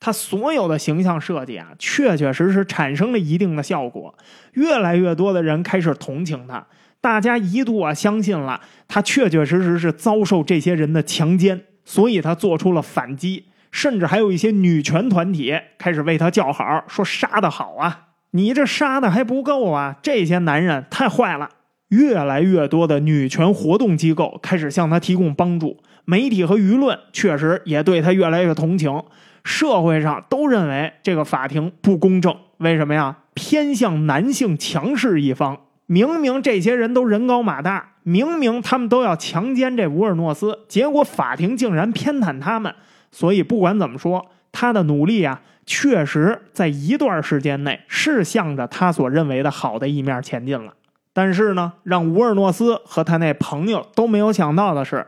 [0.00, 4.14] 他所有的形象设计啊，确确实实产生了一定的效果。
[4.54, 6.66] 越来越多的人开始同情他。
[7.02, 11.60] 大家一度啊，相信了他确确实实是遭受这些人的强奸。
[11.84, 13.44] 所以他做出了反击，
[13.76, 18.06] 甚至还有一些女权团体开始为他叫好，说杀得好啊！
[18.30, 19.96] 你这杀的还不够啊！
[20.00, 21.50] 这些男人太坏了。
[21.88, 29.02] 越来越多的女权活动机构开始向他提供帮助，媒体和舆论确实也对他越来越同情。
[29.44, 33.18] 社会上都认为这个法庭不公正，为什么呀？
[33.34, 35.58] 偏向男性强势一方。
[35.84, 42.74] 明明这些人都人高马大，明明他们都要强奸这乌尔诺斯，结果法庭竟然偏袒他们。
[43.16, 50.74] 所以不管怎么说，他的努力啊，确实在一段时间内是向着他所认为的好的一面前进了。
[51.14, 55.06] 但是呢，让乌尔诺斯和他那朋友都没有想到的是，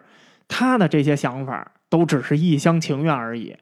[0.48, 3.54] 他的这些想法都只是一厢情愿而已。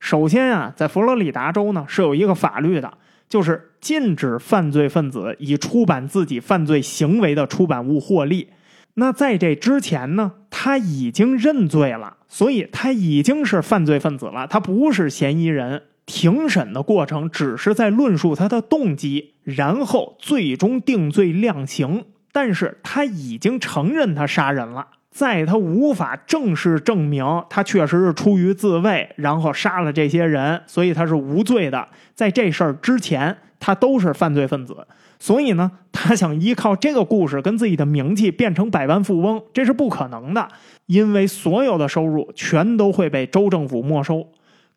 [0.00, 2.92] 首先啊，在佛罗里达州呢是有一个法律的，
[3.28, 8.48] 就是禁止犯罪分子以出版自己犯罪行为的出版物获利。
[8.94, 15.82] 那在这之前呢，他已经认罪了，所以他已经是犯罪分子了，他不是嫌疑人。
[16.04, 22.04] 庭审的过程只是在论述他的动机，然后最终定罪量刑。
[22.32, 31.88] 但是他已经承认他杀人了，在他无法正式证明他确实是出于自卫，然后杀了这些人，所以他是无罪的。
[32.14, 34.86] 在这事儿之前，他都是犯罪分子。
[35.22, 40.48] 所以呢，他想依靠这个故事跟自己的名气变成百万富翁，这是不可能的，
[40.86, 44.26] 因为所有的收入全都会被州政府没收。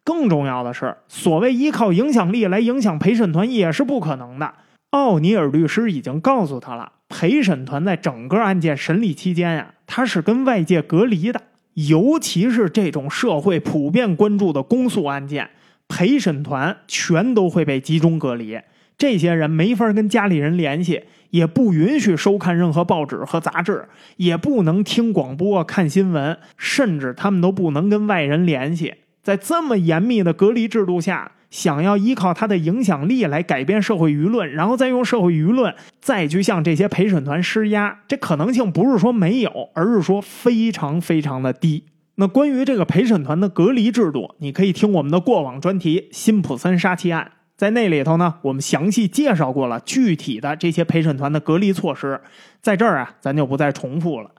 [0.04, 4.54] 更重要的是，所谓依靠影响力来影响陪审团也是不可能的。
[4.92, 11.42] 奥尼尔律师已经告诉他了，陪审团在整个案件审理期间呀，他是跟外界隔离的，
[11.74, 15.50] 尤其是这种社会普遍关注的公诉案件，
[15.88, 18.60] 陪审团全都会被集中隔离。
[18.98, 28.94] 这些人没法跟家里人联系，也不允许收看任何报纸和杂志，也不能听广播、看新闻，甚至他们都不能跟外人联系。
[29.22, 41.86] 在这么严密的隔离制度下，想要依靠他的影响力来改变社会舆论，然后再用社会舆论再去向这些陪审团施压，这可能性不是说没有，而是说非常非常的低。
[42.16, 47.26] 那关于这个陪审团的隔离制度，你可以听我们的过往专题《辛普森杀妻案》，
[47.58, 52.20] 在那里头呢，我们详细介绍过了具体的这些陪审团的隔离措施，
[52.62, 54.30] 在这儿啊，咱就不再重复了。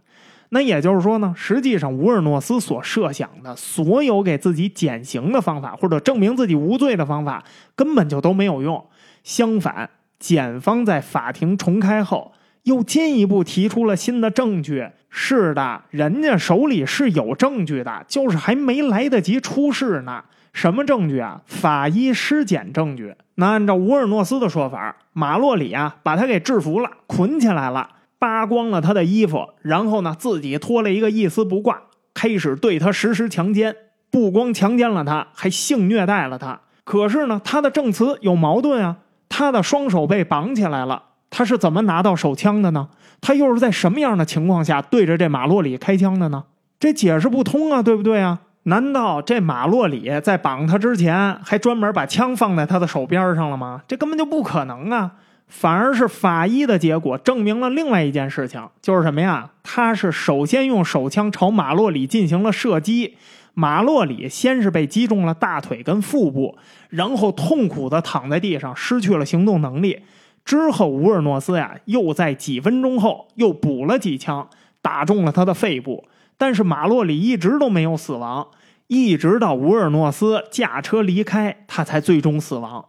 [0.50, 7.42] 那也就是说呢，实际上乌尔诺斯所设想的所有给自己减刑的方法，或者证明自己无罪的方法，
[7.74, 8.86] 根本就都没有用。
[9.24, 14.88] 相反，检方在法庭重开后，又进一步提出了新的证据。
[15.08, 20.22] 是的，人家手里是有证据的，就是还没来得及出示呢。
[20.56, 21.42] 什么证据啊？
[21.44, 23.14] 法医尸检证据。
[23.34, 27.90] 那按照乌尔诺斯的说法，马洛里啊，把他给制服了，捆起来了。
[28.18, 31.82] 扒光了他的衣服，然后呢，自己脱了一个一丝不挂，
[32.14, 33.76] 开始对他实施强奸。
[34.10, 36.58] 不光强奸了他，还性虐待了他。
[36.84, 38.96] 可是呢，他的证词有矛盾啊。
[39.28, 42.88] 他的双手被绑起来了，他是怎么拿到手枪的呢？
[43.20, 46.44] 他又是在什么样的情况下对着这马洛里开枪的呢？
[46.80, 48.40] 这解释不通啊，对不对啊？
[48.68, 53.82] 难道这马洛里在绑他之前还专门把枪放在他的手边上了吗？
[53.86, 55.12] 这根本就不可能啊！
[55.46, 59.48] 反而是法医的结果证明了另外一件事情，就是什么呀？
[59.62, 63.16] 他是首先用手枪朝马洛里进行了射击，
[63.54, 70.00] 马洛里先是被击中了大腿跟腹部，然后痛苦的躺在地上，失去了行动能力。
[70.44, 74.48] 之后，乌尔诺斯呀又在几分钟后又补了几枪，
[74.82, 76.04] 打中了他的肺部，
[76.38, 78.48] 但是马洛里一直都没有死亡，
[78.86, 82.84] 一直到乌尔诺斯驾车离开，他才最终死亡。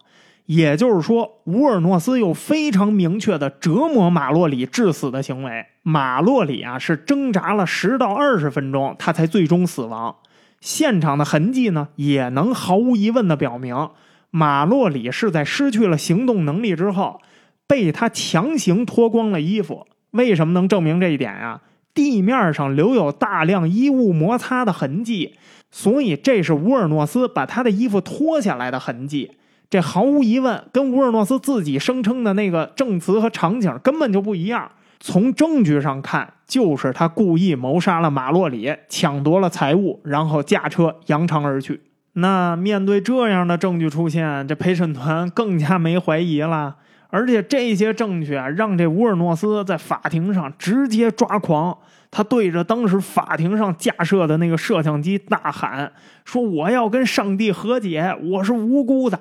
[0.46, 5.66] 也就是说，乌尔诺斯有非常明确的折磨马洛里致死的行为。
[5.84, 10.16] 马洛里啊，是挣扎了十到二十分钟，他才最终死亡。
[10.62, 13.90] 现场的痕迹呢，也能毫无疑问的表明，
[14.32, 17.20] 马洛里是在失去了行动能力之后，
[17.68, 19.86] 被他强行脱光了衣服。
[20.12, 21.62] 为什么能证明这一点啊？
[21.98, 25.34] 地面上留有大量衣物摩擦的痕迹，
[25.72, 29.32] 所以这是乌尔诺斯把他的衣服脱下来的痕迹。
[29.68, 34.70] 这毫无疑问跟乌尔诺斯自己声称的那个证词和场景根本就不一样。
[35.00, 41.82] 从证据上看，就是他故意谋杀了马洛里，抢夺了财物，然后驾车扬长而去。
[42.14, 46.76] 那面对这样的证据出现，这陪审团更加没怀疑了。
[47.10, 51.78] 而且这些证据啊，让这乌尔诺斯在法庭上直接抓狂。
[52.10, 55.92] 他对着当时法庭上架设的那个摄像机大喊
[56.24, 59.20] ：“说我要跟上帝和解，我是无辜的。”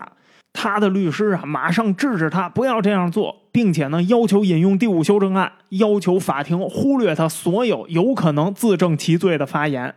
[0.55, 9.95] 他的律师啊，马上制止他不要这样做，并且呢，要求引用第五修正案，要求法庭忽略他所有有可能自证其罪的发言。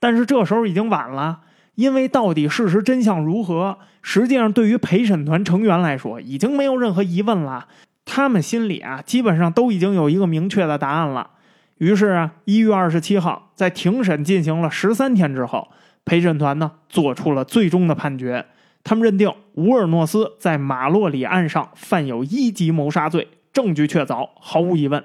[0.00, 1.40] 但是这时候已经晚了，
[1.74, 7.66] 因为到底事实真相如何，实际上对于陪审团成员来说已经没有任何疑问了。
[8.04, 11.30] 他们心里啊，基本上都已经有一个明确的答案了。
[11.78, 15.68] 于是啊，一月二十七号，在庭审进行了十三天之后，
[16.04, 18.46] 陪审团呢做出了最终的判决。
[18.84, 25.02] 他们认定乌尔诺斯在马洛里案上犯有一级谋杀罪，证据确凿，毫无疑问。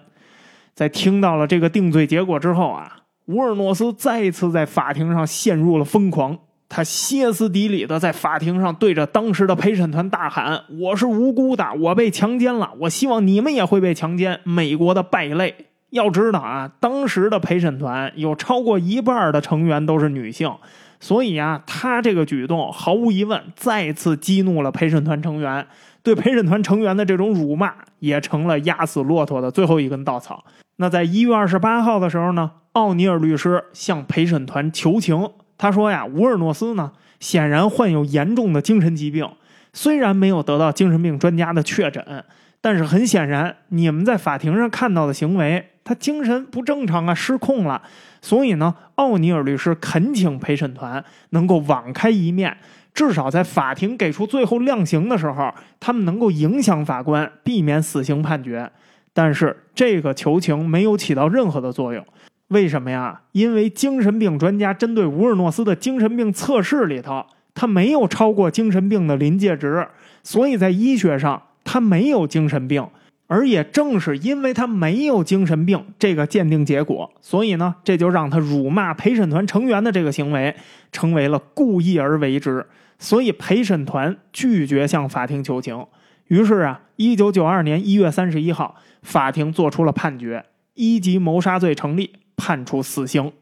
[0.73, 3.03] 在听到了这个定罪结果之后啊。
[3.27, 15.55] 乌尔诺斯再一次在法庭上陷入了疯狂，他歇斯底里的在法庭上对着当时的陪审团大喊：“我是无辜的，我被强奸了，我希望你们也会被强奸，美国的败类！”
[15.91, 20.53] 要知道啊，当时的陪审团有超过一半的成员都是女性，
[20.99, 25.65] 所以啊，他这个举动毫无疑问再次激怒了陪审团成员，
[26.03, 30.43] 对陪审团成员的这种辱骂也成了压死骆驼的最后一根稻草。
[30.75, 32.51] 那在一月二十八号的时候呢？
[32.73, 39.27] 奥尼尔律师向陪审团求情，他说：“呀，乌尔诺斯呢，显然患有严重的精神疾病。
[39.73, 42.23] 虽然没有得到精神病专家的确诊，
[42.61, 47.81] 但是很显然，你们在法庭上看到的行为，他精神不正常啊，失控了。
[48.21, 52.57] 所以呢，奥尼尔律师恳请陪审团能够网开一面，
[52.93, 58.71] 至少在法庭给出最后量刑的时候，他们能够影响法官，避免死刑判决。
[59.13, 62.03] 但是这个求情没有起到任何的作用。”
[62.49, 63.21] 为什么呀？
[63.33, 69.87] 因为精神病专家针对乌尔诺斯的精神病测试里头，他没有超过精神病的临界值，
[70.23, 72.87] 所以在医学上他没有精神病。
[73.29, 80.55] 而也正是因为他没有精神病这个鉴定结果，所以呢，这就让他辱骂陪审团成员的这个行为
[80.93, 82.65] 成为了故意而为之。
[82.97, 85.85] 所以陪审团拒绝向法庭求情。
[86.27, 92.13] 于是啊，一九九二年一月三十一号，法庭作出了判决：一级谋杀罪成立。
[92.37, 93.33] 判处死刑。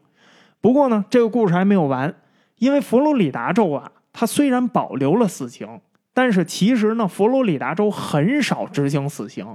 [0.60, 2.12] 不过呢，这个故事还没有完，
[2.58, 5.80] 因为佛罗里达州啊，它虽然保留了死刑，
[6.12, 9.46] 但是其实呢，佛罗里达州很少执行死刑。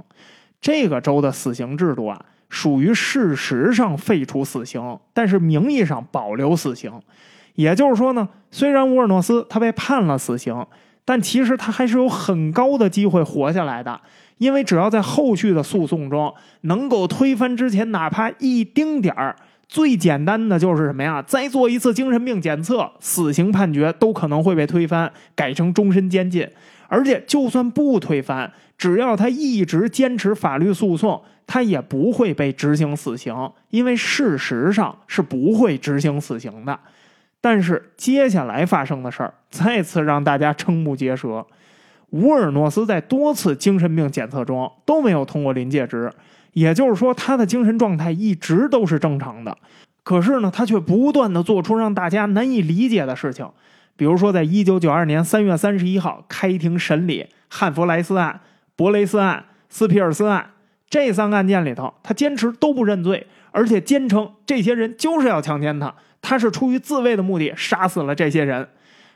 [0.60, 6.92] 这个州的死刑制度啊，属于事实上废除死刑，但是名义上保留死刑。
[7.54, 10.64] 也就是说呢，虽然乌尔诺斯他被判了死刑，
[11.04, 14.00] 但其实他还是有很高的机会活下来的。
[14.38, 19.36] 因为只要在后续的诉讼中能够推翻之前哪怕一丁点儿，
[19.68, 21.22] 最简单的就是什么呀？
[21.22, 26.48] 再做一次精神病检测，死刑判决都可能会被推翻，改成终身监禁。
[26.88, 33.34] 而且就算不推翻，只要他一直坚持法律诉讼，他也不会被执行死刑，
[33.70, 36.78] 因为事实上是不会执行死刑的。
[37.40, 41.46] 但是接下来发生的事儿，再次让大家瞠目结舌。
[42.12, 46.10] 乌尔诺斯在多次精神病检测中都没有通过临界值，
[46.52, 49.56] 也就是说，他的精神状态一直都是正常的。
[50.02, 53.48] 可是呢，他却不断的做出让大家难以理解的事情，
[53.96, 58.40] 比如说，在一九九二年三月三十一号开庭审理汉弗莱斯案、
[58.76, 60.50] 博雷斯案、斯皮尔斯案
[60.90, 68.68] 这三个案件里头，他坚持都不认罪，而且坚称这些人就是要强奸他，他是出于自卫的目的杀死了这些人。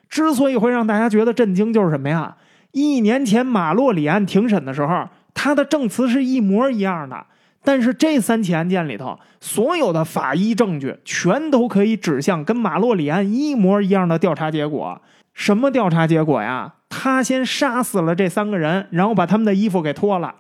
[0.08, 2.34] 之所以会让大家觉得震惊，就是什么呀？
[2.72, 7.26] 一年前马洛里案庭审的时候，他的证词是一模一样的。
[7.64, 15.00] 但是这三起案件里头，所有的法医证据全都可以指向跟马洛里案一模一样的调查结果。
[15.34, 16.74] 什么调查结果呀？
[16.88, 20.36] 他先杀死了这三个人，然后把他们的衣服给脱了。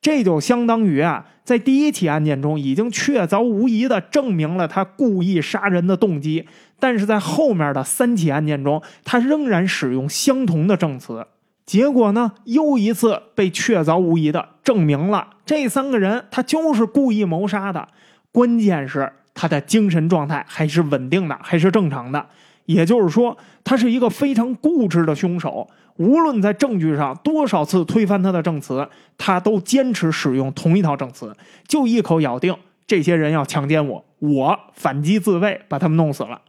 [0.00, 6.46] 这就相当于啊，在第一起案件中已经确凿无疑的证明了他故意杀人的动机，
[6.78, 11.26] 但是在后面的三起案件中，他仍然使用相同的证词。
[11.68, 17.86] 结果呢，又一次被确凿无疑的证明了这三个人他就是故意谋杀的。
[18.32, 22.24] 关键是他的精神状态还是稳定的，还是正常的。
[22.64, 25.68] 也就是说，他是一个非常固执的凶手。
[25.96, 36.40] 无论在证据上多少次推翻他的证词，他都坚持使用同一套证词，就一口咬定这些人要强奸我，我反击自卫，把他们弄死了。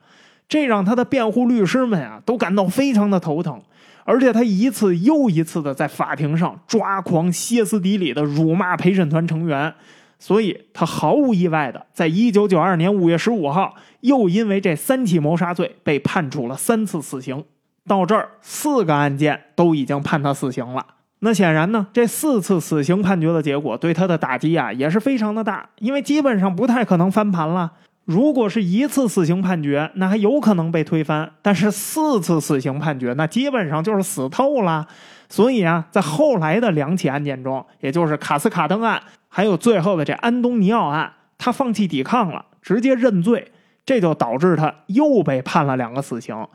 [0.48, 3.62] 这让他的辩护律师们啊都感到非常的头疼。
[4.10, 9.72] 而且他一次又一次的在法庭上抓狂、歇斯底里的辱骂陪审团成员，
[10.18, 17.46] 所以他毫无意外的，在一九九二年五月十五号，又因为这三起谋杀罪被判处了三次死刑。
[17.86, 20.84] 到这儿，四个案件都已经判他死刑了。
[21.20, 27.74] 那显然呢，这四次死刑判决的结果对他的打击啊也是非常的大，因为基本上不太可能翻盘了。
[28.10, 34.88] 如果是一次死刑判决，那还有可能被推翻；但是四次死刑判决，那基本上就是死透了。
[35.30, 43.52] 所以啊，在后来的两起案件中，也就是卡斯卡登案，还有最后的这安东尼奥案，他放弃抵抗了，直接认罪。
[43.86, 46.48] 这就导致他又被判了两个死刑。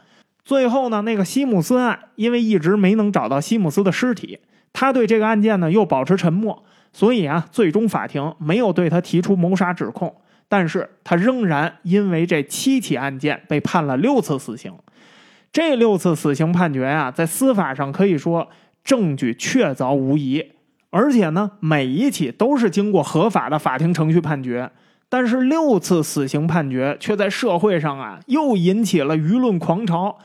[0.45, 4.41] 最后呢，那个西姆斯案，因为一直没能找到西姆斯的尸体，
[4.73, 10.17] 他对这个案件呢又保持沉默，所以啊，最终法庭没有对他提出谋杀指控。
[10.49, 14.73] 但是他仍然因为这七起案件被判了六次死刑。
[15.53, 18.49] 这六次死刑判决啊，在司法上可以说
[18.83, 20.45] 证据确凿无疑，
[20.91, 24.71] 而且呢，每一起都是经过合法的法庭程序判决。
[25.09, 30.19] 但是六次死刑判决却在社会上啊，又引起了舆论狂潮，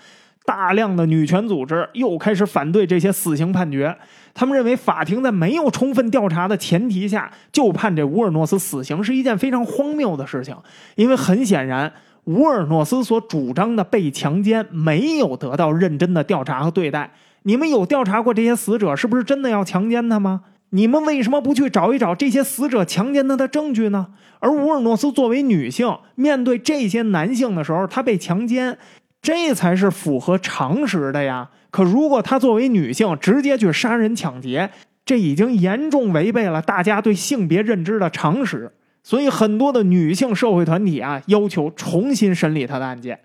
[0.50, 3.96] 大量的女权组织又开始反对这些死刑判决。
[4.34, 10.56] 他们认为法庭在没有充分调查的前提下就判这乌尔诺斯死刑是一件非常荒谬的事情，
[10.96, 11.94] 因为很显然。
[12.26, 17.12] 乌尔诺斯所主张的被强奸没有得到认真的调查和对待。
[17.44, 20.42] 你们有调查过这些死者是不是真的要强奸他吗？
[20.72, 24.08] 你们为什么不去找一找这些死者强奸他的证据呢？
[24.40, 28.78] 而乌尔诺斯作为女性，面对这些男性的时候，她被强奸，
[29.22, 31.50] 这才是符合常识的呀。
[31.72, 34.70] 可如果她作为女性直接去杀人抢劫，
[35.06, 38.72] 这已经严重违背了大家对性别认知的常识。
[39.02, 43.20] 所以，很多的女性社会团体啊，要求重新审理他的案件。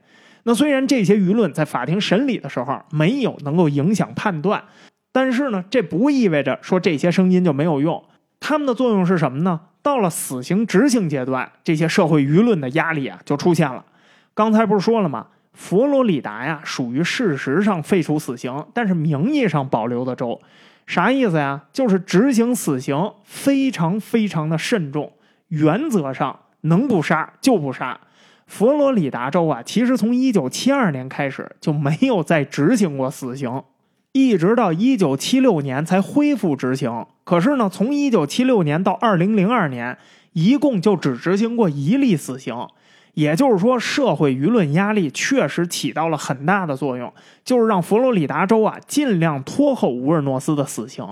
[0.44, 4.62] 那虽然这些舆论在法庭审理的时候没有能够影响判断，
[5.12, 8.02] 但是呢，这不意味着说这些声音就没有用。
[8.40, 9.60] 他们的作用是什么呢？
[9.82, 13.84] 到了死刑执行阶段，这些社会舆论的压力啊就出现了。
[14.32, 15.26] 刚才不是说了吗？
[15.54, 20.40] 佛罗里达呀，属于事实上废除死刑，但是名义上保留的州。
[20.86, 21.62] 啥意思呀？
[21.72, 25.12] 就是执行死刑非常非常的慎重。
[25.48, 27.98] 原则上能不杀就不杀。
[28.46, 33.62] 佛罗里达州啊，其实从1972年开始就没有再执行过死刑，
[34.12, 37.06] 一直到1976年才恢复执行。
[37.22, 39.96] 可是呢，从1976年到2002年，
[40.32, 42.54] 一共就只执行过一例死刑。
[43.14, 47.12] 也就是说，社会舆论压力确实起到了很大的作用，
[47.44, 51.04] 就是让佛罗里达州啊尽量拖后乌尔诺斯的死刑。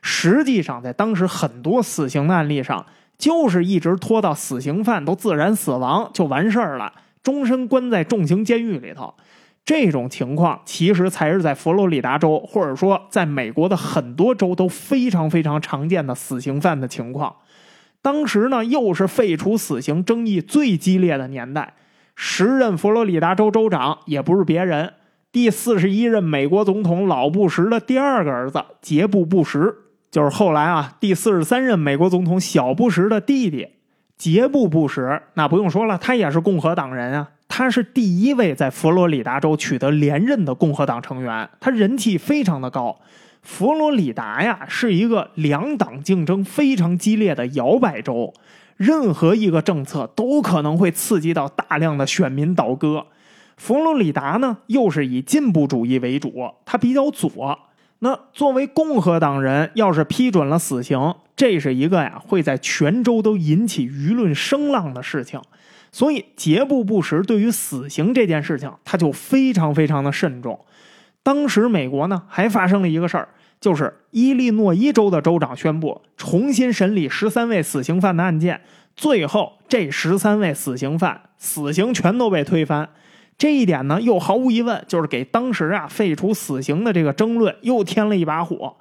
[0.00, 2.86] 实际上，在当时很多死刑的案例上。
[3.18, 9.12] 就是一直拖到死刑犯都自然死亡就完事儿了，终身关在重刑监狱里头。
[9.64, 17.34] 这种情况其实才是在佛罗里达州，或者说在美国的很多州都非常非常常见的死刑犯的情况。
[18.00, 21.74] 当时呢，又是废除死刑争议最激烈的年代。
[22.14, 24.94] 时任佛罗里达州州长也不是别人，
[25.30, 29.74] 第四十一任美国总统老布什的第二个儿子杰布·布什。
[30.10, 33.68] 就是后来啊，第四十三任美国总统小布什的弟弟
[34.16, 37.28] 杰布·布什，那不用说了，他也是共和党人啊。
[37.46, 42.98] 他是第一位在佛罗里达州取得连任的共和党成员，他人气非常的高。
[43.42, 48.34] 佛罗里达呀，是一个两党竞争非常激烈的摇摆州，
[48.76, 53.06] 任何一个政策都可能会刺激到大量的选民倒戈。
[53.56, 56.32] 佛罗里达呢，又是以进步主义为主，
[56.64, 57.58] 它比较左。
[58.00, 65.40] 那作为共和党人，要是批准了死刑，这是一个呀会在全州都引起舆论声浪的事情。
[65.90, 70.60] 所以杰布·布什对于死刑这件事情，他就非常非常的慎重。
[71.28, 73.28] 当时美国呢还发生了一个事儿，
[73.60, 78.62] 就是伊利诺伊州的州长宣布重新审理十三位死刑犯的案件，
[78.96, 82.88] 最后这十三位死刑犯死刑全都被推翻。
[83.36, 88.76] 这一点呢，又毫无疑问就是给当时啊废除死刑的这个争论又添了一把火。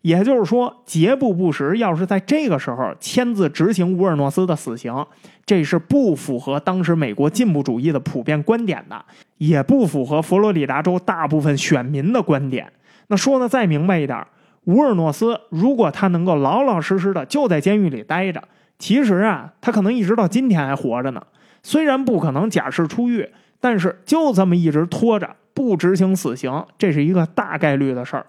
[0.00, 5.04] 也就是说，杰布·布什要是在这个时候签字执行乌尔诺斯的死刑，
[5.50, 9.04] 这是不符合当时美国进步主义的普遍观点的，
[9.38, 12.72] 也不符合佛罗里达州大部分选民的观点。
[13.08, 14.24] 那说的再明白一点，
[14.66, 18.40] 乌尔诺斯如果他能够老老实实的就在监狱里待着，
[18.78, 21.20] 其实啊，他可能一直到今天还活着呢。
[21.64, 23.28] 虽然不可能假释出狱。
[23.62, 28.24] 但是就这么一直拖着不执行死刑，这是一个大概率的事儿。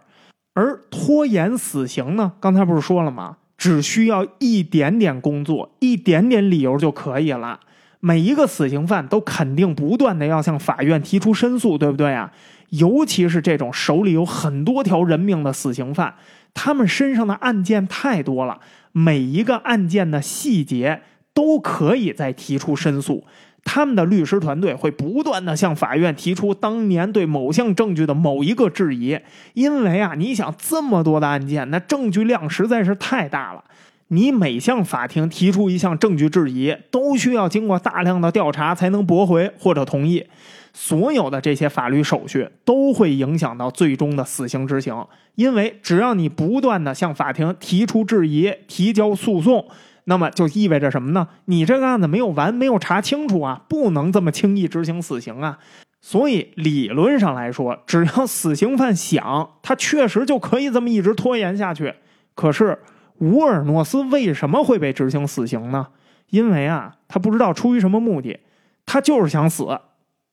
[0.55, 3.37] 而拖延死刑呢，刚才不是说了吗？
[3.61, 7.59] 只需要一点点工作，一点点理由就可以了。
[7.99, 12.33] 每一个死刑犯都肯定不断的要向法院提出申诉，对不对啊？
[12.69, 16.15] 尤其是这种手里有很多条人命的死刑犯，
[16.55, 18.61] 他们身上的案件太多了，
[18.93, 21.03] 每一个案件的细节
[21.35, 23.23] 都可以再提出申诉。
[23.63, 29.17] 他们的律师团队会不断的向法院提出当年对某项证据的某一个质疑，
[29.53, 33.63] 因为啊，你想这么多的案件，那证据量实在是太大了。
[34.09, 40.25] 你每向法庭提出一项证据质疑，都需要经过大量的调查才能驳回或者同意。
[40.73, 45.05] 所有的这些法律手续都会影响到最终的死刑执行，
[45.35, 49.65] 因为只要你不断的向法庭提出质疑、提交诉讼。
[50.05, 51.27] 那么就意味着什么呢？
[51.45, 55.59] 你这个案子没有完，没有查清楚啊，不能这么轻易执行死刑啊。
[56.01, 61.93] 所以理论上来说，只要死刑犯想，他确实就可以这么一直拖延下去。
[62.33, 62.79] 可是
[63.19, 65.89] 乌尔诺斯为什么会被执行死刑呢？
[66.31, 68.39] 因为啊，他不知道出于什么目的，
[68.85, 69.65] 他就是想死。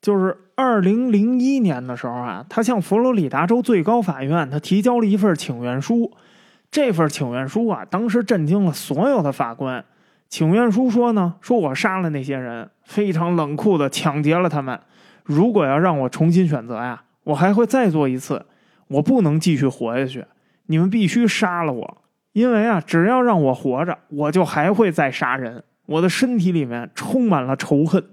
[0.01, 6.12] 就是二零零一年的时候啊，他向佛罗里达州最高法院，他提交了一份请愿书。
[6.71, 9.85] 这份请愿书啊，当时震惊了所有的法官。
[10.29, 14.79] 请愿书说呢，说我杀了那些人，非常冷酷的抢劫了他们。
[15.25, 18.45] 如果要让我重新选择呀，我还会再做一次。
[18.89, 20.25] 我不能继续活下去，
[20.66, 21.99] 你们必须杀了我，
[22.33, 25.62] 因为啊，只要让我活着，我就还会再杀人。
[25.87, 28.05] 我的身体里面充满了仇恨。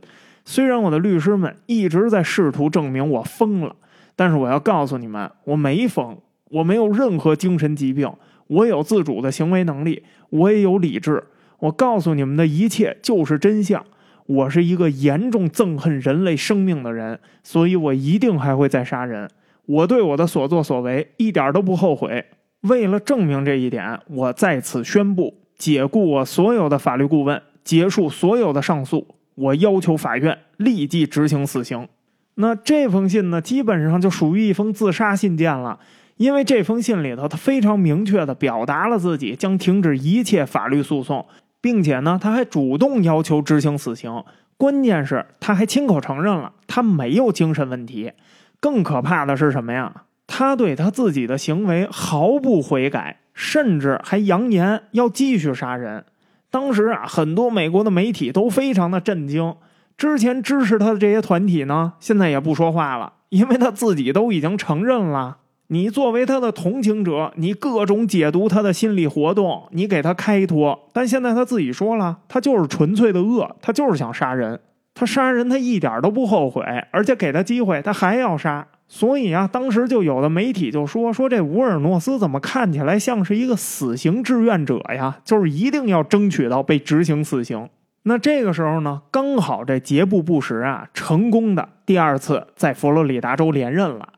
[0.45, 3.75] 虽然我的律师们一直在试图证明我疯了，
[4.15, 6.17] 但是我要告诉你们，我没疯，
[6.51, 8.09] 我没有任何精神疾病，
[8.47, 11.23] 我有自主的行为能力，我也有理智。
[11.59, 13.85] 我告诉你们的一切就是真相。
[14.27, 19.29] 我是一个严重憎恨人类生命的人，所以我一定还会再杀人。
[19.65, 22.25] 我对我的所作所为一点都不后悔。
[22.61, 29.07] 为了证明这一点，我在此宣布解雇我所有的法律顾问，结束所有的上诉。
[29.35, 31.87] 我要求法院立即执行死刑。
[32.35, 35.79] 那这封信呢，基本上就属于一封自杀信件了，
[36.17, 41.25] 因为这封信里头，他非常明确的表达了自己将停止一切法律诉讼，
[41.59, 44.23] 并且呢，他还主动要求执行死刑。
[44.55, 48.13] 关键是，他还亲口承认了他没有精神问题。
[48.61, 50.03] 更可怕的是什么呀？
[50.25, 56.05] 他对他自己的行为毫不悔改，甚至还扬言要继续杀人。
[56.49, 59.53] 当时啊，很多美国的媒体都非常的震惊。
[59.97, 65.37] 之前支持他的这些团体呢，现在也不说话了，因为他自己都已经承认了。
[65.67, 70.87] 你作为他的同情者，你各种解读他的心理活动，你给他开脱。
[70.93, 74.59] 但现在他自己说了，他就是纯粹的恶，他就是想杀人。
[74.93, 78.67] 他杀人，他一点都不后悔，而且给他机会，他还要杀。
[78.87, 85.17] 所以啊，当时就有的媒体就说说这乌尔诺斯怎么看起来像是一个死刑志愿者呀？
[85.25, 87.67] 就是一定要争取到被执行死刑。
[88.03, 94.09] 那这个时候呢，刚好这杰布·布什啊，成功的第二次在佛罗里达州连任了。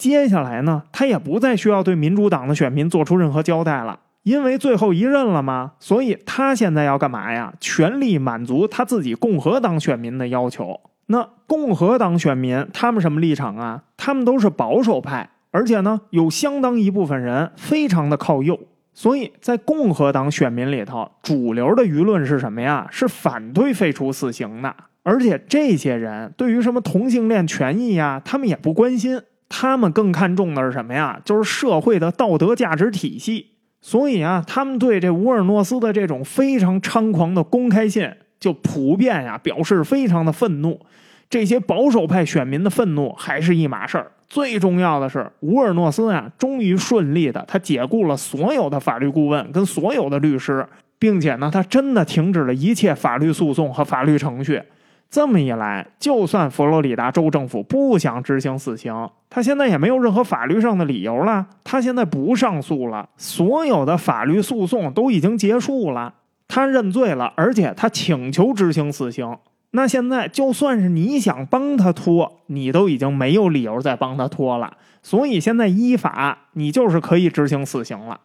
[0.00, 5.72] 接下来呢，他也不再需要对民主党的选民做出任何交代了，因为最后一任了嘛。
[5.78, 7.52] 所以他现在要干嘛呀？
[7.60, 10.80] 全力满足他自己共和党选民的要求。
[11.08, 13.82] 那共和党选民他们什么立场啊？
[13.98, 18.58] 他们都是保守派，而且呢，有相当一部分人非常的靠右。
[18.94, 22.88] 所以在共和党选民里头，主流的舆论是什么呀？
[22.90, 24.74] 是反对废除死刑的。
[25.02, 29.20] 而且这些人对于什么同性恋权益呀，他们也不关心，
[29.50, 31.20] 他们更看重的是什么呀？
[31.22, 33.48] 就是社会的道德价值体系。
[33.82, 40.80] 所以啊，他们对这乌尔诺斯的这种非常猖狂的公开信，就普遍呀表示非常的愤怒。
[41.28, 44.12] 这些保守派选民的愤怒还是一码事儿。
[44.28, 50.66] 最重要的是，乌尔诺斯啊，终于顺利的他解雇了所有的法律顾问跟所有的律师，
[50.98, 54.62] 并且呢，他真的停止了一切法律诉讼和法律程序。
[55.10, 58.94] 这么一来，就算佛罗里达州政府不想执行死刑，
[59.28, 61.44] 他现在也没有任何法律上的理由了。
[61.64, 66.14] 他现在不上诉了，所有的法律诉讼都已经结束了。
[66.46, 69.36] 他认罪了，而且他请求执行死刑。
[69.72, 74.76] 那现在就算是你想帮他拖，你都已经没有理由再帮他拖了。
[75.02, 78.20] 所以现在依法，你就是可以执行死刑了。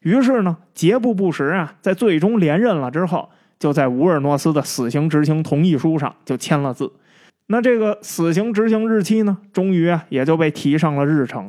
[0.00, 3.28] 于是呢，杰布·布什啊，在最终连任了之后，
[3.60, 6.90] 就在乌尔诺斯的死刑执行同意书上就签了字。
[7.46, 11.48] 那这个死刑执行日期呢，终于啊也就被提上了日程。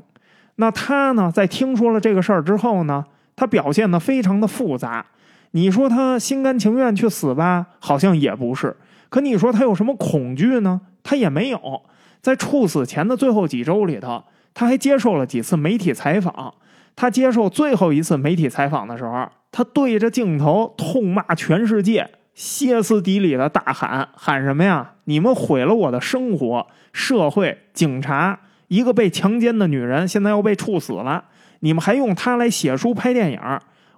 [0.57, 3.05] 那他呢，在听说了这个事儿之后呢，
[3.35, 5.05] 他表现的非常的复杂。
[5.51, 8.75] 你说他心甘情愿去死吧，好像也不是。
[9.09, 10.81] 可你说他有什么恐惧呢？
[11.03, 11.81] 他也没有。
[12.21, 16.53] 在处死前的最后几周里头，他还接受了几次媒体采访。
[16.95, 24.93] 他接受最后一次媒体采访的时候，他对着镜头痛骂全世界，歇斯底里的大喊：“喊什么呀？
[25.03, 26.67] 你们毁了我的生活！
[26.93, 31.25] 社会、警察，一个被强奸的女人现在要被处死了，
[31.59, 33.39] 你们还用她来写书、拍电影？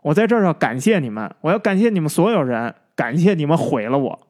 [0.01, 4.27] 我在这儿要感谢你们，我要感谢你们所有人，感谢你们毁了我。”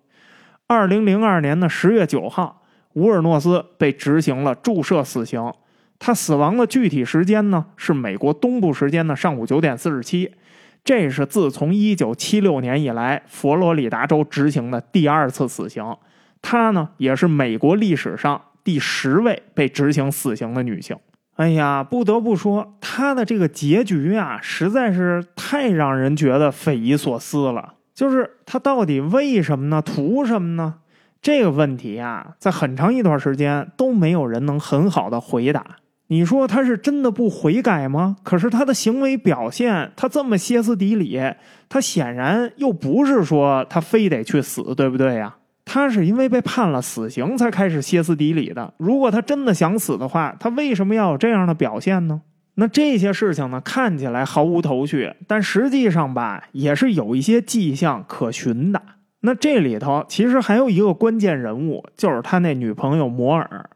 [0.68, 2.64] 二零零二年的十月九号，
[2.94, 5.52] 乌尔诺斯被执行了注射死刑。
[6.00, 10.34] 他死亡的具体时间呢，是美国东部时间的上午九点四十七。
[10.84, 15.96] 这是自从一九七六年以来，佛罗里达州执行的第二次死刑。
[16.42, 20.98] 她呢，也是美国历史上第十位被执行死刑的女性。
[21.36, 27.76] 哎呀，不得不说，她的这个结局啊，实在是太让人觉得匪夷所思了。
[27.94, 29.82] 就是她到底为什么呢？
[29.82, 30.76] 图什么呢？
[31.22, 35.78] 这个问题啊，在很长一段时间都没有人能很好的回答。
[36.14, 38.18] 你说他是真的不悔改吗？
[38.22, 41.20] 可是他的行为表现，他这么歇斯底里，
[41.68, 45.36] 他显然又不是说他非得去死，对不对呀？
[45.66, 48.72] 他是因为被判了死刑才开始歇斯底里的。
[48.78, 52.22] 如果他真的想死的话，他为什么要有这样的表现呢？
[52.53, 58.80] 那这些事情呢，看起来毫无头绪，但实际上吧，也是有一些迹象可循的。
[59.22, 63.68] 那这里头其实还有一个关键人物，就是他那女朋友摩尔。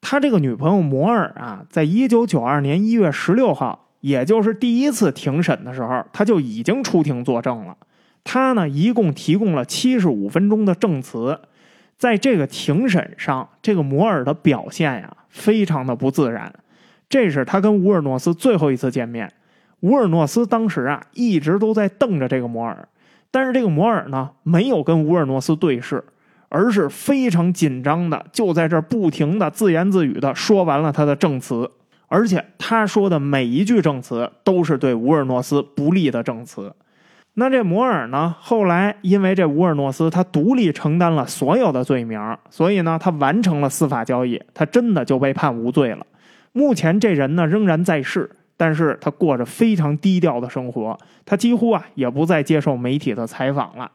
[0.00, 7.76] 他这个女朋友摩尔啊，在一九九二年一月十六号，也就是第一次庭审的时候，他就已经出庭作证了。
[8.22, 11.40] 他呢，一共提供了七十五分钟的证词。
[11.96, 16.52] 在这个庭审上，这个摩尔的表现呀，非常的不自然。
[17.08, 19.32] 这是他跟乌尔诺斯最后一次见面。
[19.80, 22.86] 乌尔诺斯当时啊，一直都在瞪着这个摩尔。
[23.30, 26.04] 但是这个摩尔呢，没有跟乌尔诺斯对视，
[26.48, 31.70] 而是非常紧张的，就在这儿不停的自言自语的说完了他的证词，
[32.08, 36.74] 而且他说的每一句证词都是对乌尔诺斯不利的证词。
[37.34, 42.18] 那这摩尔呢，后来因为这乌尔诺斯他独立承担了所有的罪名，
[42.50, 46.06] 所以呢，他完成了司法交易，他真的就被判无罪了。
[46.52, 48.30] 目前这人呢，仍然在世。
[48.58, 53.92] 但是他过着非常低调的生活，他几乎啊也不再接受媒体的采访了。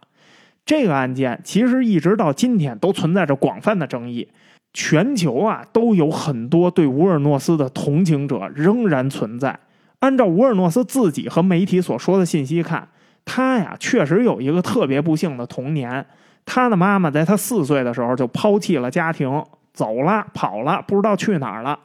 [0.65, 4.27] 这个案件其实一直到今天都存在着广泛的争议，
[4.73, 9.59] 全球啊都有很多对乌尔诺斯的同情者仍然存在。
[9.99, 12.87] 按照乌尔诺斯自己和媒体所说的信息看，
[13.25, 16.05] 他呀确实有一个特别不幸的童年。
[16.43, 19.43] 他的妈妈在他四岁的时候就抛弃了家庭，
[19.73, 21.77] 走了，跑了，不知道去哪儿了。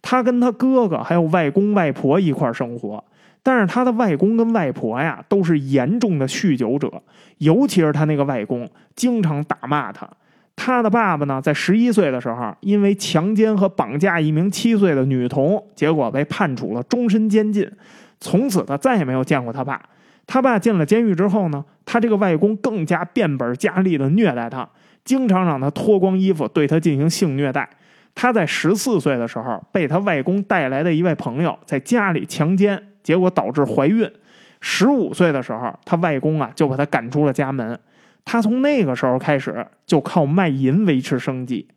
[0.00, 3.02] 他跟他哥哥还有外公外婆一块生活，
[3.42, 7.02] 但是他的外公跟外婆呀都是严重的酗酒者，
[7.38, 10.08] 尤其是他那个外公经常打骂他。
[10.54, 17.70] 他的爸爸呢，在十一岁的时候，因为强奸和绑架一名七岁的女童，结果被判处了终身监禁。
[18.20, 19.80] 从此他再也没有见过他爸。
[20.26, 24.66] 他爸进了监狱之后呢，他这个外公更加变本加厉的虐待他，
[25.04, 27.68] 经常让他脱光衣服对他进行性虐待。
[28.14, 34.10] 他在十四岁的时候被他外公带来的一位朋友在家里强奸，结果导致怀孕。
[34.68, 37.78] 十五岁的时候，他外公啊就把他赶出了家门。
[38.24, 41.68] 他从那个时候开始就靠卖淫维持生计。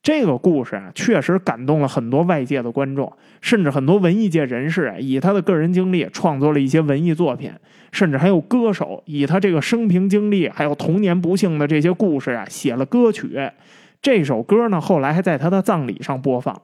[0.00, 7.50] 这个故事啊，确实感动了很多外界的观众，甚至很多文艺界人士啊，以他的个人经历创作了一些文艺作品，
[7.90, 13.36] 甚至还有歌手以他这个生平经历还有童年不幸的这些故事啊写了歌曲。
[14.00, 16.62] 这首歌呢，后来还在他的葬礼上播放。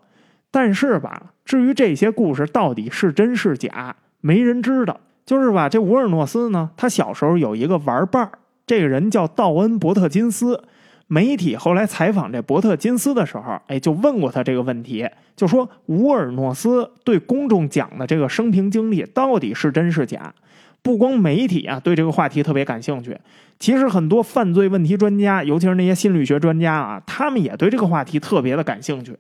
[0.53, 5.01] 但是吧，至于这些故事到底是真是假，没人知道。
[5.27, 8.31] 就是吧，这乌尔诺斯呢，他小时候有一个玩伴儿，
[8.67, 10.65] 这个人叫道恩·伯特金斯。
[11.07, 15.07] 媒体后来采访这伯特金斯的时候，哎，就问过他这个问题，
[15.37, 20.35] 就说乌尔诺斯对公众讲的这个生平经历到底是真是假？
[20.83, 23.17] 不光媒体啊对这个话题特别感兴趣，
[23.59, 29.15] 其实很多犯罪问题专家，尤其是那些心理学专家啊，他们也对这个话题特别的感兴趣。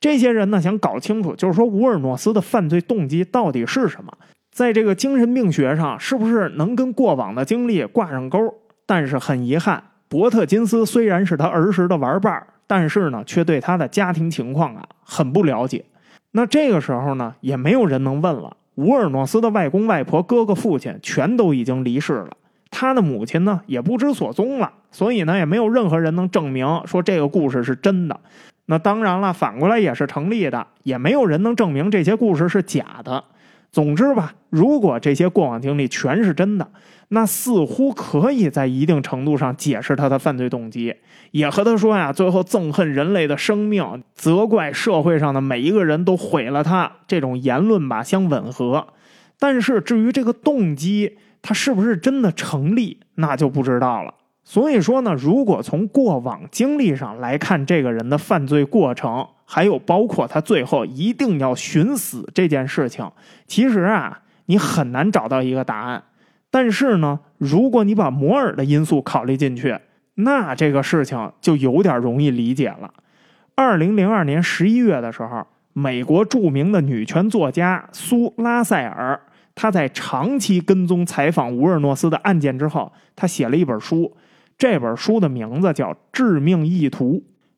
[0.00, 4.10] 这些人呢想搞清楚，就是说乌尔诺斯的犯罪动机到底是什么，
[4.56, 8.54] 在这个精神病学上是不是能跟过往的经历挂上钩？
[8.86, 15.84] 但是很遗憾，伯特金斯虽然是他儿时的玩伴，但是呢却对他的家庭情况啊很不了解。
[16.30, 18.56] 那这个时候呢，也没有人能问了。
[18.76, 22.30] 乌尔诺斯的外公外婆、哥哥、父亲全都已经离世了，
[22.70, 28.18] 他的母亲呢也不知所踪了，所以呢也没有任何人能证明说这个故事是真的。
[28.64, 33.22] 那当然了，反过来也是成立的，也没有人能证明这些故事是假的。
[33.76, 36.66] 总之吧，如果这些过往经历全是真的，
[37.08, 40.94] 那似乎可以在一定程度上解释他的犯罪动机，
[41.32, 48.86] 也和他说呀，最后憎恨人类的生命，责怪社会上的每一个人都毁了他这种言论吧相吻合。
[49.38, 54.14] 但是至于这个动机，他是不是真的成立，那就不知道了。
[54.46, 59.26] 所以说呢，如果从过往经历上来看，这个人的犯罪过程。
[59.48, 63.08] 还有包括他最后一定要寻死这件事情，
[63.46, 66.02] 其实啊，你很难找到一个答案。
[66.50, 69.78] 但是呢，如果你把摩尔的因素考虑进去，
[70.14, 72.92] 那这个事情就有点容易理解了。
[73.54, 79.20] 二零零二年十一月的时候，美国著名的女权作家苏拉塞尔，
[79.54, 84.12] 她在长期跟踪采访乌尔诺斯的案件之后，她写了一本书，
[84.58, 87.14] 这本书的名字叫《致命意图》。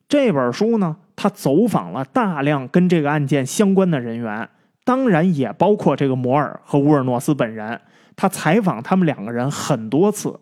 [0.08, 0.96] 这本书呢。
[1.20, 4.48] 他走访了大量跟这个案件相关的人员，
[4.84, 7.80] 当然也包括这个摩尔和乌尔诺斯本人。
[8.14, 10.38] 他采访他们两个人很多次，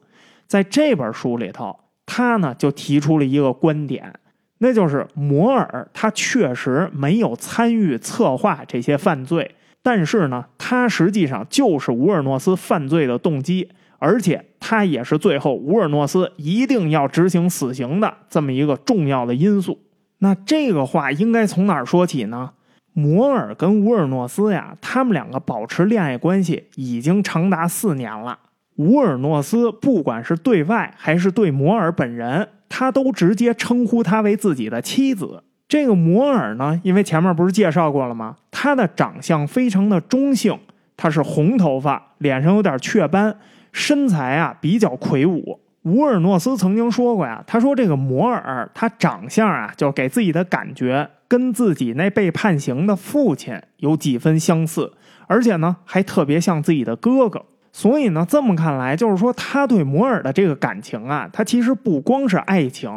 [0.46, 4.12] 在这本书里头，他呢就提出了一个观点，
[4.58, 13.66] 那就是摩尔他确实没有参与策划这些犯罪，但是呢，他实际上就是乌尔诺斯犯罪的动机，
[13.98, 19.78] 而且他也是最后乌尔诺斯一定要执行死刑的这么一个重要的因素。
[20.18, 22.52] 那这个话应该从哪儿说起呢？
[22.92, 28.38] 摩尔跟乌尔诺斯呀，他们两个保持恋爱关系已经长达四年了。
[28.76, 35.42] 乌尔诺斯不管是对外还是对摩尔本人，他都直接称呼她为自己的妻子。
[35.68, 38.36] 这个摩尔呢，因为前面不是介绍过了吗？
[38.50, 40.58] 他的长相非常的中性，
[40.96, 43.36] 他是红头发，脸上有点雀斑，
[43.76, 45.60] 身材啊比较魁梧。
[45.82, 54.90] 乌尔诺斯曾经说过呀，他说这个摩尔他长相啊，就给自己的感觉跟自己那被判刑的父亲有几分相似，
[55.26, 57.44] 而且呢还特别像自己的哥哥。
[57.70, 62.90] 所以呢，这么看来，就是说他对摩尔的这个感情啊，他其实不光是爱情，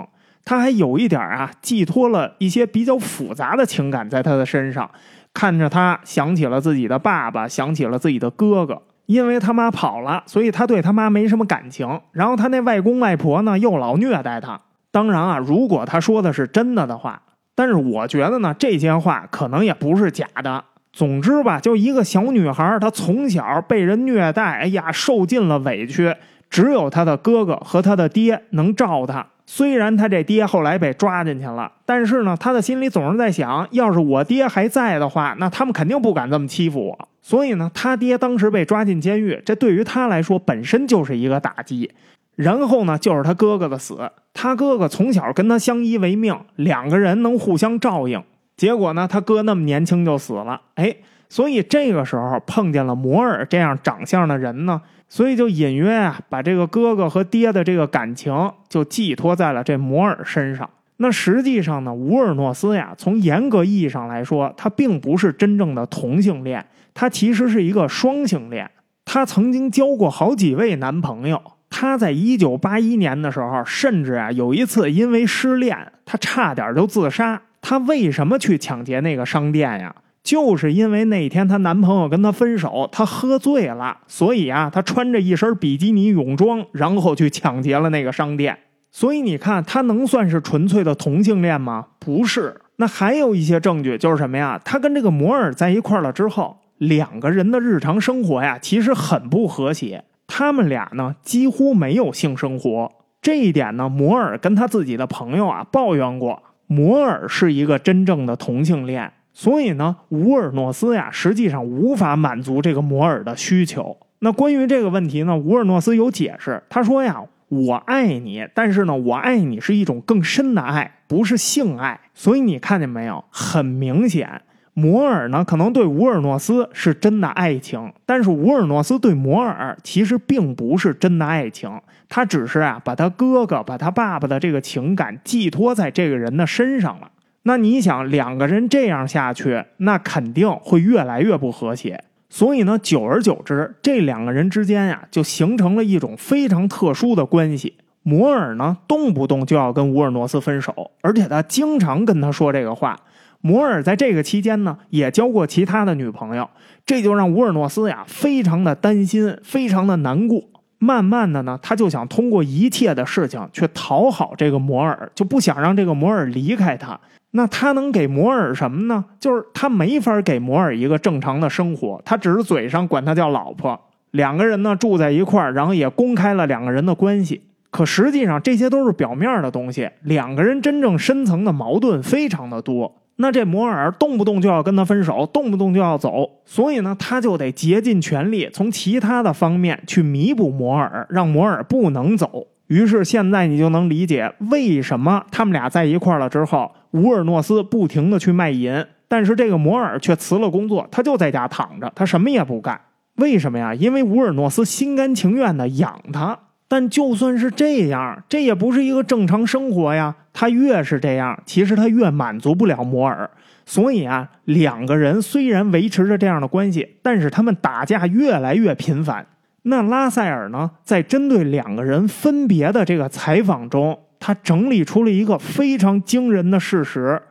[0.46, 4.90] 他还有一点啊，寄托了一些比较复杂的情感在他的身上。
[5.32, 8.82] 看着他想起了自己的爸爸，想起了自己的哥哥。
[9.10, 12.00] 因为他妈跑了，所以他对他妈没什么感情。
[12.12, 14.62] 然后他那外公外婆呢，又老虐待他。
[14.92, 17.20] 当然啊，如果他说的是真的的话，
[17.56, 20.64] 但是我觉得呢，这些话可能也不是假的。
[20.94, 26.16] 总之吧，就一个小女孩，她从小被人虐待，哎呀，受尽了委屈，
[26.48, 29.26] 只有她的哥哥和她的爹能照她。
[29.48, 37.10] 虽然他这爹后来被抓进去了，但是呢，他的心里总是在想，要是我爹还在的话，那他们肯定不敢这么欺负我。
[37.22, 41.92] 所以呢，他爹当时被抓进监狱，这对于他来说本身就是一个打击。
[42.36, 48.24] 然后呢，就是他哥哥的死，他哥哥从小跟他相依为命，两个人能互相照应。
[48.56, 50.96] 结果呢，他哥那么年轻就死了，哎，
[51.28, 54.82] 所以这个时候碰见了摩尔这样长相的人呢。
[55.12, 58.32] 所以就隐约啊，把这个哥哥和爹的这个感情
[58.70, 60.70] 就寄托在了这摩尔身上。
[60.98, 66.64] 那实际上呢，乌尔诺斯呀，从严格意义上来说，他并不是真正的同性恋，
[66.94, 68.70] 她其实是一个双性恋。
[69.06, 71.42] 她曾经交过好几位男朋友。
[71.70, 77.42] 她在一九八一年的时候，甚至啊有一次因为失恋，她差点就自杀。
[77.62, 79.96] 她为什么去抢劫那个商店呀？
[80.22, 88.58] 就是因为那天她男朋友跟她分手，她喝醉了，所以啊，她穿着一身比基尼泳装，然后去抢劫了那个商店。
[88.92, 91.86] 所以你看，她能算是纯粹的同性恋吗？
[92.00, 92.60] 不是。
[92.78, 94.60] 那还有一些证据，就是什么呀？
[94.66, 100.04] 她跟这个摩尔在一块了之后，两个人的日常生活呀，其实很不和谐。
[100.26, 102.92] 他们俩呢，几乎没有性生活。
[103.22, 106.42] 这一点呢，摩尔跟他自己的朋友啊抱怨过。
[106.68, 109.12] 摩尔是一个真正的同性恋。
[109.34, 113.98] 所以呢，乌尔诺斯呀，实际上无法满足这个摩尔的需求。
[114.20, 116.62] 那关于这个问题呢，乌尔诺斯有解释。
[116.70, 122.00] 他说呀：“我爱你，但是呢，我爱你是一种更深的爱，不是性爱。
[122.14, 123.24] 所以你看见没有？
[123.30, 124.42] 很明显，
[124.80, 131.70] 摩尔呢，可能对乌尔诺斯是真的爱情，但是乌尔诺斯对摩尔其实并不是真的爱情，
[132.08, 137.12] 他只是啊，把他哥哥、把他爸爸的这个情感寄托在这个人的身上了。”
[137.44, 142.04] 那你想两个人这样下去，那肯定会越来越不和谐。
[142.30, 147.76] 所以呢，久而久之，这两个人之间呀，就形成了一种非常特殊的关系。
[148.04, 152.96] 摩尔呢，动不动就要跟乌尔诺斯分手，而且他经常跟他说这个话。
[153.42, 156.50] 摩尔在这个期间呢，也交过其他的女朋友，
[156.86, 160.42] 这就让乌尔诺斯呀，非常的担心，非常的难过。
[160.78, 167.00] 慢慢的呢，他就想通过一切的事情去讨好这个摩尔，就不想让这个摩尔离开他。
[167.32, 169.04] 那他能给摩尔什么呢？
[169.20, 173.80] 就是他没法给摩尔一个正常的生活，他只是嘴上管他叫老婆。
[174.12, 177.42] 两个人呢住在一块儿，然后也公开了两个人的关系。
[177.70, 182.96] 可实际上这些都是表面的东西，两个人真正深层的矛盾非常的多。
[183.22, 192.48] 那这摩尔动不动就要跟他分手，动不动就要走，所以呢他就得竭尽全力从其他的方面去弥补摩尔，让摩尔不能走。
[192.68, 202.80] 于是现在你就能理解为什么他们俩在一块了之后，乌尔诺斯不停的去卖淫，但是这个摩尔却辞了工作，他就在家躺着，他什么也不干。
[203.18, 203.76] 为什么呀？
[203.76, 206.40] 因为乌尔诺斯心甘情愿的养他。
[206.70, 210.16] 但就算是这样，这也不是一个正常生活呀。
[210.32, 213.30] 他越是这样，其实他越满足不了摩尔。
[213.66, 219.26] 所以啊，两个人虽然维持着这样的关系，但是他们打架越来越频繁。
[219.64, 227.22] 那拉塞尔呢，在针对两个人分别的这个采访中，他整理出了一个非常惊人的事实：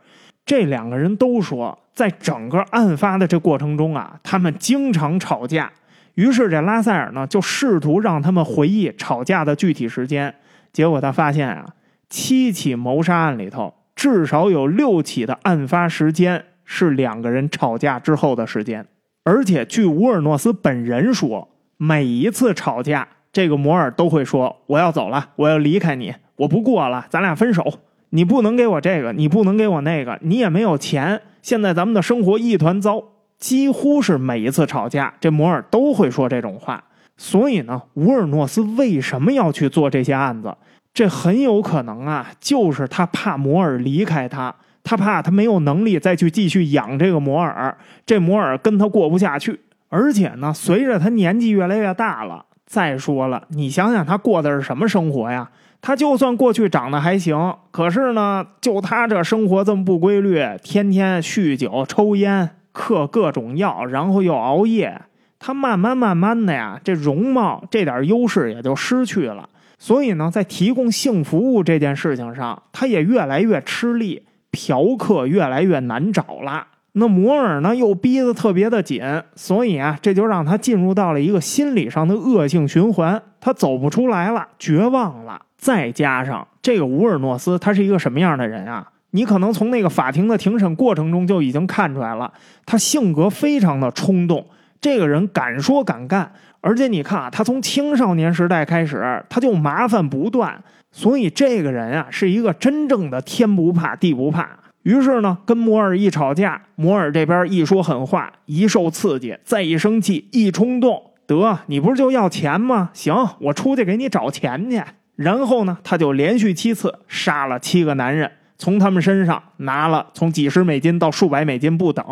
[0.45, 5.71] 这两个人都说，在整个案发的这过程中啊，他们经常吵架。
[6.19, 10.35] 于是这拉塞尔呢就试图让他们回忆吵架的具体时间，
[10.73, 11.65] 结果他发现啊，
[12.09, 18.85] 七起谋杀案里头至少有六起的案发时间是两个人吵架之后的时间，
[19.23, 21.47] 而且据乌尔诺斯本人说，
[21.77, 27.63] 每一次吵架，这个摩尔都会说：“我要走了，我要离开你，我不过了，咱俩分手。
[28.09, 31.21] 你不能给我这个，你不能给我那个，你也没有钱。
[31.41, 33.03] 现在咱们的生活一团糟。”
[33.39, 36.83] 几乎是每一次吵架，这摩尔都会说这种话。
[37.17, 40.55] 所以呢，乌尔诺斯为什么要去做这些案子？
[40.93, 49.59] 这很有可能啊，就是他怕摩尔离开他，他怕他没有能力再去继续养这个摩尔，这摩尔跟他过不下去。
[49.89, 55.49] 而且呢，随着他年纪越来越大了，再说了，你想想他过的是什么生活呀？
[55.81, 62.49] 他就算过去长得还行，可是呢，就他这生活这么不规律，天天酗酒抽烟。
[62.79, 65.01] 嗑各种药，然后又熬夜，
[65.37, 69.49] 他慢慢慢慢的呀，这容貌这点优势也就失去了。
[69.77, 76.67] 所以呢，在提供性服务这件事情上，他也越来越吃力，嫖客越来越难找了。
[76.93, 79.03] 那摩尔呢，又逼得特别的紧，
[79.35, 85.41] 所以啊，这就让他进入到了一个心理上的恶性循环，他走不出来了，绝望了。
[85.57, 88.87] 再加上这个乌尔诺斯，他是一个什么样的人啊？
[89.11, 92.31] 你可能从那个法庭的庭审过程中就已经看出来了，
[92.65, 94.45] 他性格非常的冲动，
[94.79, 96.31] 这个人敢说敢干，
[96.61, 104.49] 而且你看啊，他从青少年时代开始他就麻烦不断，所以这个人啊是一个真正的天不怕地不怕。
[104.83, 112.89] 于是呢，跟摩尔一吵架，摩尔这边一说狠话，一受刺激，再一生气，一冲动，得你不是就要钱吗？
[112.93, 114.81] 行，我出去给你找钱去。
[115.17, 118.31] 然后呢，他就连续七次杀了七个男人。
[118.59, 122.05] 从他们身上拿了从几十美金到数百美金不等，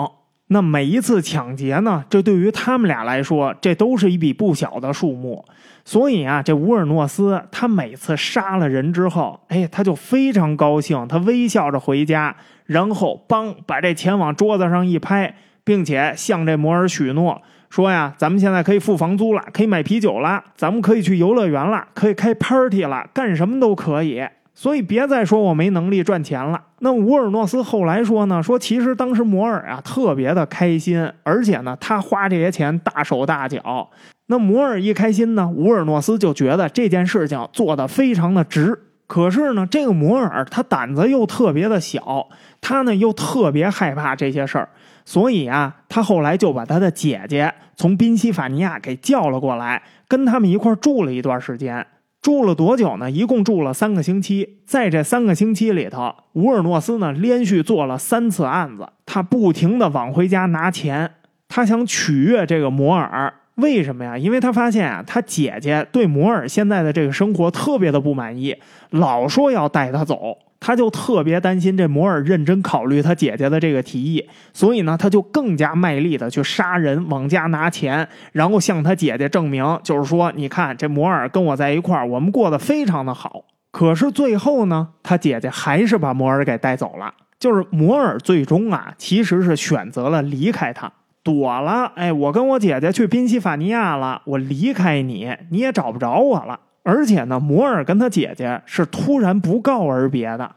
[0.48, 2.06] 那每一次抢劫呢？
[2.10, 5.44] 这对于他们俩来说，这都是一笔不小的数目。
[5.84, 12.34] 所以啊，这乌尔诺斯他每次杀了人之后，哎，他就非常高兴，他微笑着回家，
[12.66, 15.36] 然后帮把这钱往桌子上一拍，
[15.66, 24.26] 并且向这摩尔许诺说呀：“咱们现在可以付房租了，可以买啤酒了，咱们可以去游乐园了，可以开 party 了，干什么都可以。”
[24.60, 26.60] 所以别再说我没能力赚钱了。
[26.80, 28.42] 那乌尔诺斯后来说呢？
[28.42, 33.88] 说其实当时摩尔啊特别的开心，而且呢他花这些钱大手大脚。
[34.26, 38.76] 那摩尔一开心呢，乌尔诺斯就觉得这件事情做得非常的值。
[39.06, 42.28] 可是呢，这个摩尔他胆子又特别的小，
[42.60, 44.70] 他呢又特别害怕这些事儿，
[45.06, 51.86] 所以啊，他后来就把他的姐姐从宾夕法尼亚给叫了过来，跟他们一块住了一段时间。
[52.28, 53.10] 住了多久呢？
[53.10, 54.58] 一共住了三个星期。
[54.66, 58.86] 在这三个星期里头，乌尔诺斯呢连续做了三次案子。
[59.06, 61.10] 他不停的往回家拿钱，
[61.48, 63.34] 他想取悦这个摩尔。
[63.56, 64.18] 为什么呀？
[64.18, 68.54] 因为他发现啊，他姐姐对摩尔现在的这个生活特别的不满意，
[68.90, 70.38] 老说要带他走。
[70.60, 83.46] 他就特别担心这摩尔认真考虑他姐姐的这个提议，所以呢，他就更加卖力的去杀人，往家拿钱，然后向他姐姐证明，就是说，你看这摩尔跟我在一块儿，我们过得非常的好。
[83.72, 87.14] 可是最后呢，他姐姐还是把摩尔给带走了。
[87.40, 90.92] 就是摩尔最终啊，其实是选择了离开他，
[91.22, 91.92] 躲了。
[91.96, 96.60] 哎，我跟我姐姐去宾夕法尼亚了，我离开你，你也找不着我了。
[96.90, 100.50] 而且呢，摩尔跟他姐姐是突然不告而别的，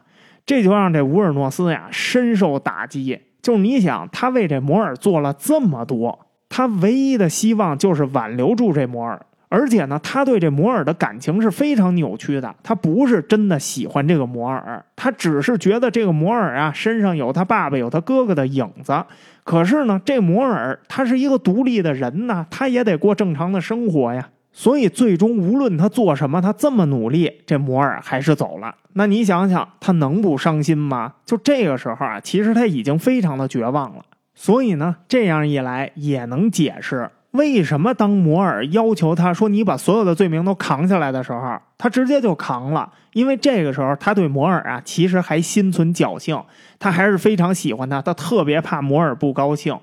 [0.45, 3.19] 这就让这乌尔诺斯呀深受打击。
[3.41, 9.19] 就是你想，他为这摩尔做了这么多，他唯一的希望就是挽留住这摩尔。
[9.49, 19.03] 而且呢，他对这摩尔的感情是非常扭曲的，他不是真的喜欢这个摩尔，他只是觉得这个摩尔啊身上有他爸爸、有他哥哥的影子。
[19.43, 24.29] 可是呢，这摩尔他是一个独立的人呢，他也得过正常的生活呀。
[24.53, 28.75] 所以最终，无论他做什么，他这么努力，这摩尔还是走了。
[28.93, 31.13] 那你想想，他能不伤心吗？
[31.25, 34.03] 就这个时候啊，其实他已经非常的绝望了。
[34.35, 42.91] 所以呢，这样一来也能解释为什么当摩尔要求他说你把所有的罪名都扛下来的时候，他直接就扛了。
[43.13, 46.37] 因为这个时候他对摩尔啊，其实还心存侥幸，
[46.77, 49.79] 他还是非常喜欢他，他特别怕摩尔不高兴。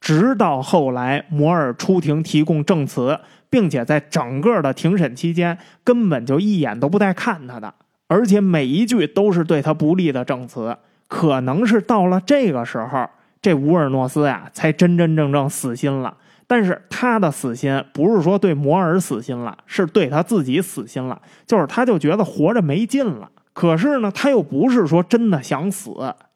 [0.00, 3.18] 直到后来，摩尔出庭提供证词。
[3.50, 7.74] 并且在整个的庭审期间，根本就一眼都不带看他的，
[8.06, 10.76] 而且每一句都是对他不利的证词。
[11.06, 13.08] 可能是到了这个时候，
[13.40, 16.14] 这乌尔诺斯呀，才真真正正死心了。
[16.46, 21.20] 但是他的死心不是说对摩尔死心了，是对他自己死心了。
[21.46, 23.30] 就是他就觉得活着没劲了。
[23.52, 25.90] 可是呢，他又不是说真的想死，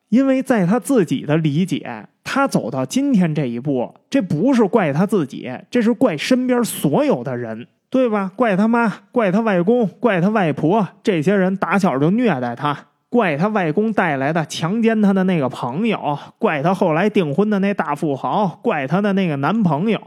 [0.08, 8.30] 因为在他自己的理解，他走到今天这一步，这不是怪他自己，这是怪身边所有的人，对吧？
[8.36, 12.76] 怪他妈，怪他外公，怪他外婆，这些人打小就虐待他，
[13.08, 20.00] 怪他外公带来的强奸他的那个朋友，怪他后来订婚的那大富豪，怪他的那个男朋友，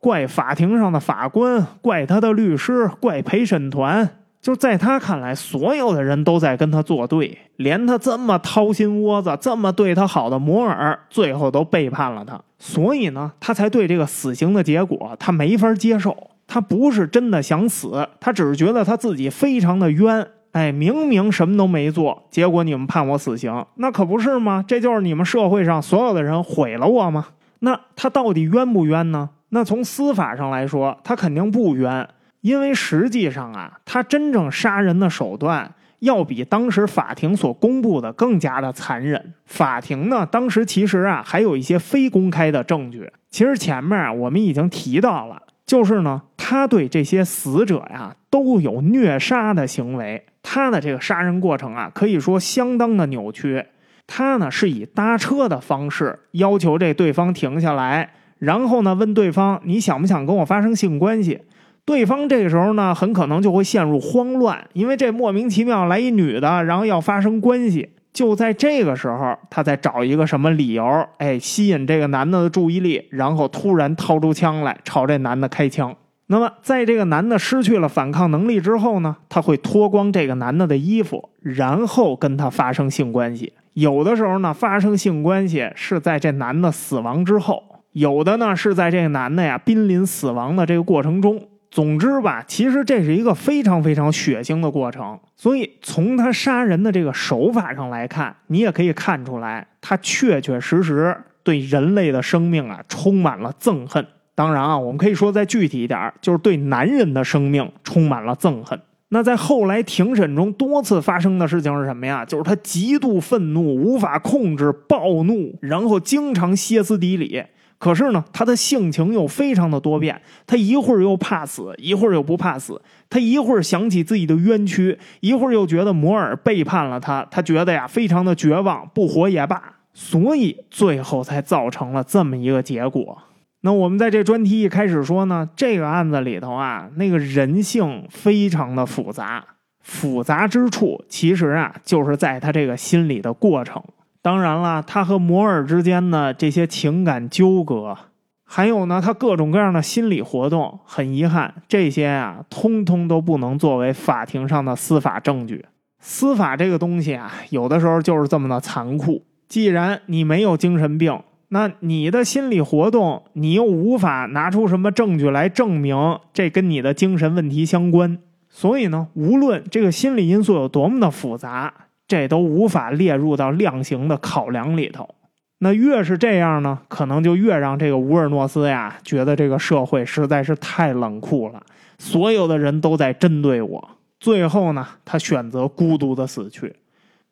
[0.00, 4.08] 怪法庭上的法官，怪他的律师，怪陪审团。
[4.40, 12.40] 就在他看来，所有的人都在跟他作对，连他这么掏心窝子、这么对他好的摩尔，最后都背叛了他。
[12.58, 16.16] 所以呢，他才对这个死刑的结果他没法接受。
[16.46, 20.26] 他不是真的想死，他只是觉得他自己非常的冤。
[20.52, 24.64] 哎，明明什么都没做，结果你们判我死刑，那可不是吗？
[24.66, 27.26] 这就是你们社会上所有的人毁了我吗？
[27.58, 29.28] 那他到底冤不冤呢？
[29.50, 32.08] 那从司法上来说，他肯定不冤。
[32.40, 39.34] 因为实际上啊，他真正杀人的手段要比当时法庭所公布的更加的残忍。
[39.44, 43.10] 法庭呢，当时其实啊还有一些非公开的证据。
[43.30, 50.24] 其实前面啊我们已经提到了，就是呢他对这些死者呀都有虐杀的行为。
[50.42, 53.66] 他的这个杀人过程啊可以说相当的扭曲。
[54.06, 61.40] 他呢是以搭车的方式要求这对方停下来，然后呢问对方你想不想跟我发生性关系。
[61.88, 67.88] 对方这个时候呢，很可能就会陷入慌乱，因为这莫名其妙来一女的，然后要发生关系。
[68.12, 70.84] 就在这个时候，他再找一个什么理由，
[71.16, 75.96] 哎，吸引这个男的的注意力，然后突然掏出枪来朝这男的开枪。
[76.26, 83.54] 那么，在这个男的失去了反抗能力之后呢，他会脱光这个男的的衣服，然后跟他发生性关系。
[83.72, 87.56] 有的时候呢，发生性关系是在这男的死亡之后；
[87.92, 91.40] 有的呢，是在这个男的呀濒临死亡的这个过程中。
[91.70, 104.06] 总之吧，其实这是一个非常非常血腥的过程，所以从他杀人的这个手法上来看，你也可以看出来，他确确实实对人类的生命啊充满了憎恨。
[104.34, 108.80] 当然啊，我们可以说再具体一点，就是对男人的生命充满了憎恨。
[109.10, 112.24] 那在后来庭审中多次发生的事情是什么呀？
[112.24, 117.42] 就是他极度愤怒，无法控制暴怒，然后经常歇斯底里。
[117.78, 133.22] 可是呢，他的性情又非常的多变，他一会儿又怕死，一会儿又不怕死，他一会儿想起自己的冤屈，一会儿又觉得摩尔背叛了他，他觉得呀非常的绝望，不活也罢，所以最后才造成了这么一个结果。
[133.60, 139.44] 那我们在这专题一开始说呢，这个案子里头啊，那个人性非常的复杂，
[139.80, 143.80] 复杂之处其实啊就是在他这个心理的过程。
[144.28, 147.96] 当然了，他和摩尔之间的这些情感纠葛，
[148.44, 155.64] 还有呢，他各种各样的心理活动，很遗憾，这些啊，通通都不能作为法庭上的司法证据。
[155.98, 159.24] 司法这个东西啊，有的时候就是这么的残酷。
[159.48, 161.18] 既然你没有精神病，
[161.48, 168.18] 那你的心理活动，你又无法拿出什么证据来证明这跟你的精神问题相关。
[168.50, 171.72] 所以呢，无论这个心理因素有多么的复杂。
[172.08, 175.14] 这都无法列入到量刑的考量里头。
[175.60, 181.62] 那越是这样呢，可能就越让这个乌尔诺斯呀觉得这个社会实在是太冷酷了，
[181.98, 183.90] 所有的人都在针对我。
[184.18, 186.74] 最后呢，他选择孤独的死去。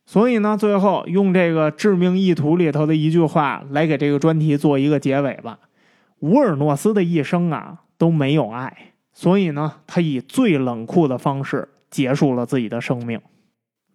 [0.04, 5.58] 所以呢，最后用这个《致命意图》里头的一句话来给这个专题做一个结尾吧：
[6.20, 13.20] 乌尔诺斯的一生啊都没有爱，所以呢，他以最冷酷的方式结束了自己的生命。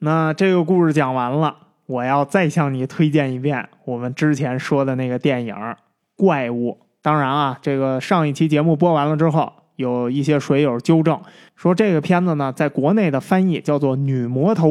[0.03, 5.53] 那这个故事讲完了，我要再向你推荐一遍我们之前说的那个电影
[6.15, 6.71] 《怪物》。
[7.03, 11.21] 当然啊，这个上一期节目播完了之后，有一些水友纠正
[11.55, 14.69] 说，这个片子呢，在国内的翻译叫做《女魔头》，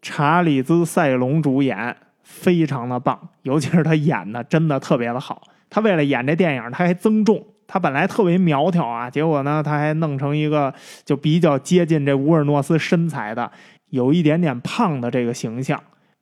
[0.00, 5.42] 查理兹·塞隆主演，非常的棒，尤其是他演的真的特别的好。
[5.70, 10.74] 他为了演这电影，他还增重，他本来特别苗条啊，结果呢，他还弄成一个
[11.04, 13.50] 就比较接近这乌尔诺斯身材的。
[13.92, 15.78] 有一点点胖的这个形象，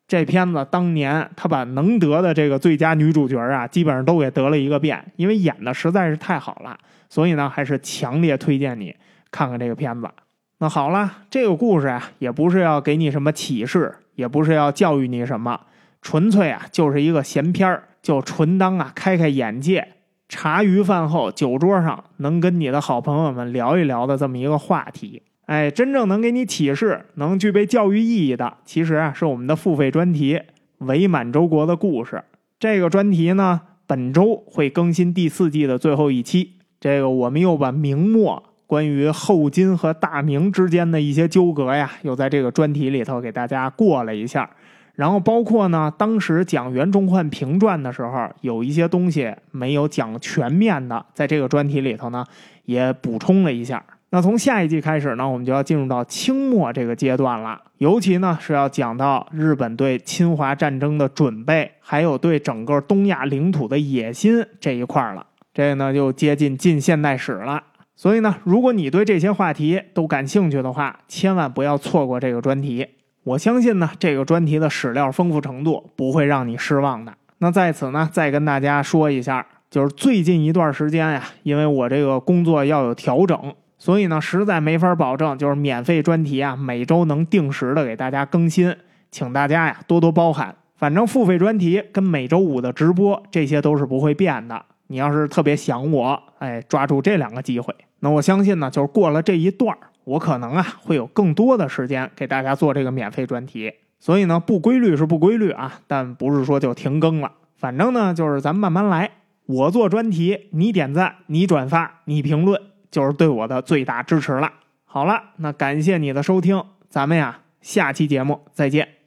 [0.09, 6.77] 这片子当年他把能得的这个最佳女主角啊，基本上都给得了一个遍，因为演的实在是太好了，
[7.09, 8.93] 所以呢，还是强烈推荐你
[9.31, 10.11] 看看这个片子。
[10.59, 15.61] 那好了，这个故事啊，也不是要给你什么启示，也不是要教育你什么，
[16.03, 19.87] 纯粹啊，就是一个闲片儿，就纯当啊开开眼界，
[20.29, 25.23] 茶余饭后酒桌上能跟你的好朋友们聊一聊的这么一个话题。
[25.51, 30.37] 哎，真正能给你启示、能具备教育意义的，其实啊是我们的付费专题
[30.87, 32.15] 《伪满洲国的故事》。
[32.61, 36.53] 这个专题呢，本周会更新第四季的最后一期。
[36.79, 44.49] 这个我们又把明末关于后金和大明之间的一些纠葛呀，又在这个专题里头给大家过了一下。
[44.95, 52.25] 然后包括呢，当时讲袁崇焕评传的时候，有一些东西没有讲全面的，在这个专题里头呢，
[52.67, 53.85] 也补充了一下。
[54.13, 65.25] 那从下一季开始呢，我们就要进入到清末这个阶段了，尤其呢是要讲到日本对侵华战争的准备，还有对整个东亚领土的野心这一块了。
[65.55, 67.63] 这个呢就接近近现代史了。
[67.95, 72.87] 所以呢，如果你对这些话题都感兴趣的话，千万不要错过这个专题。
[73.23, 77.13] 我相信呢，这个专题的史料丰富程度不会让你失望的。
[77.39, 83.39] 那在此呢，再跟大家说一下，就是最近一段时间呀，因为我这个工作要有调整，
[83.81, 88.77] 所以呢，实在没法保证就是免费专题啊每周能定时的给大家更新，
[89.11, 90.55] 请大家呀多多包涵。
[90.77, 94.63] 反正付费专题跟每周五的直播这些都是不会变的。
[94.89, 99.75] 你要是特别想我，哎，抓住这两个机会，那我相信呢，就是过了这一段
[100.05, 107.33] 我可能啊会有更多的时间给大家做这个免费专题，所以呢不规律是不规律啊，但不是说就停更了。
[107.57, 109.11] 反正呢就是咱们慢慢来，
[109.47, 112.61] 我做专题，你点赞，你转发，你评论，
[112.91, 114.53] 就是对我的最大支持了。
[114.85, 119.00] 好了，那感谢你的收听，咱们呀下期节目再见。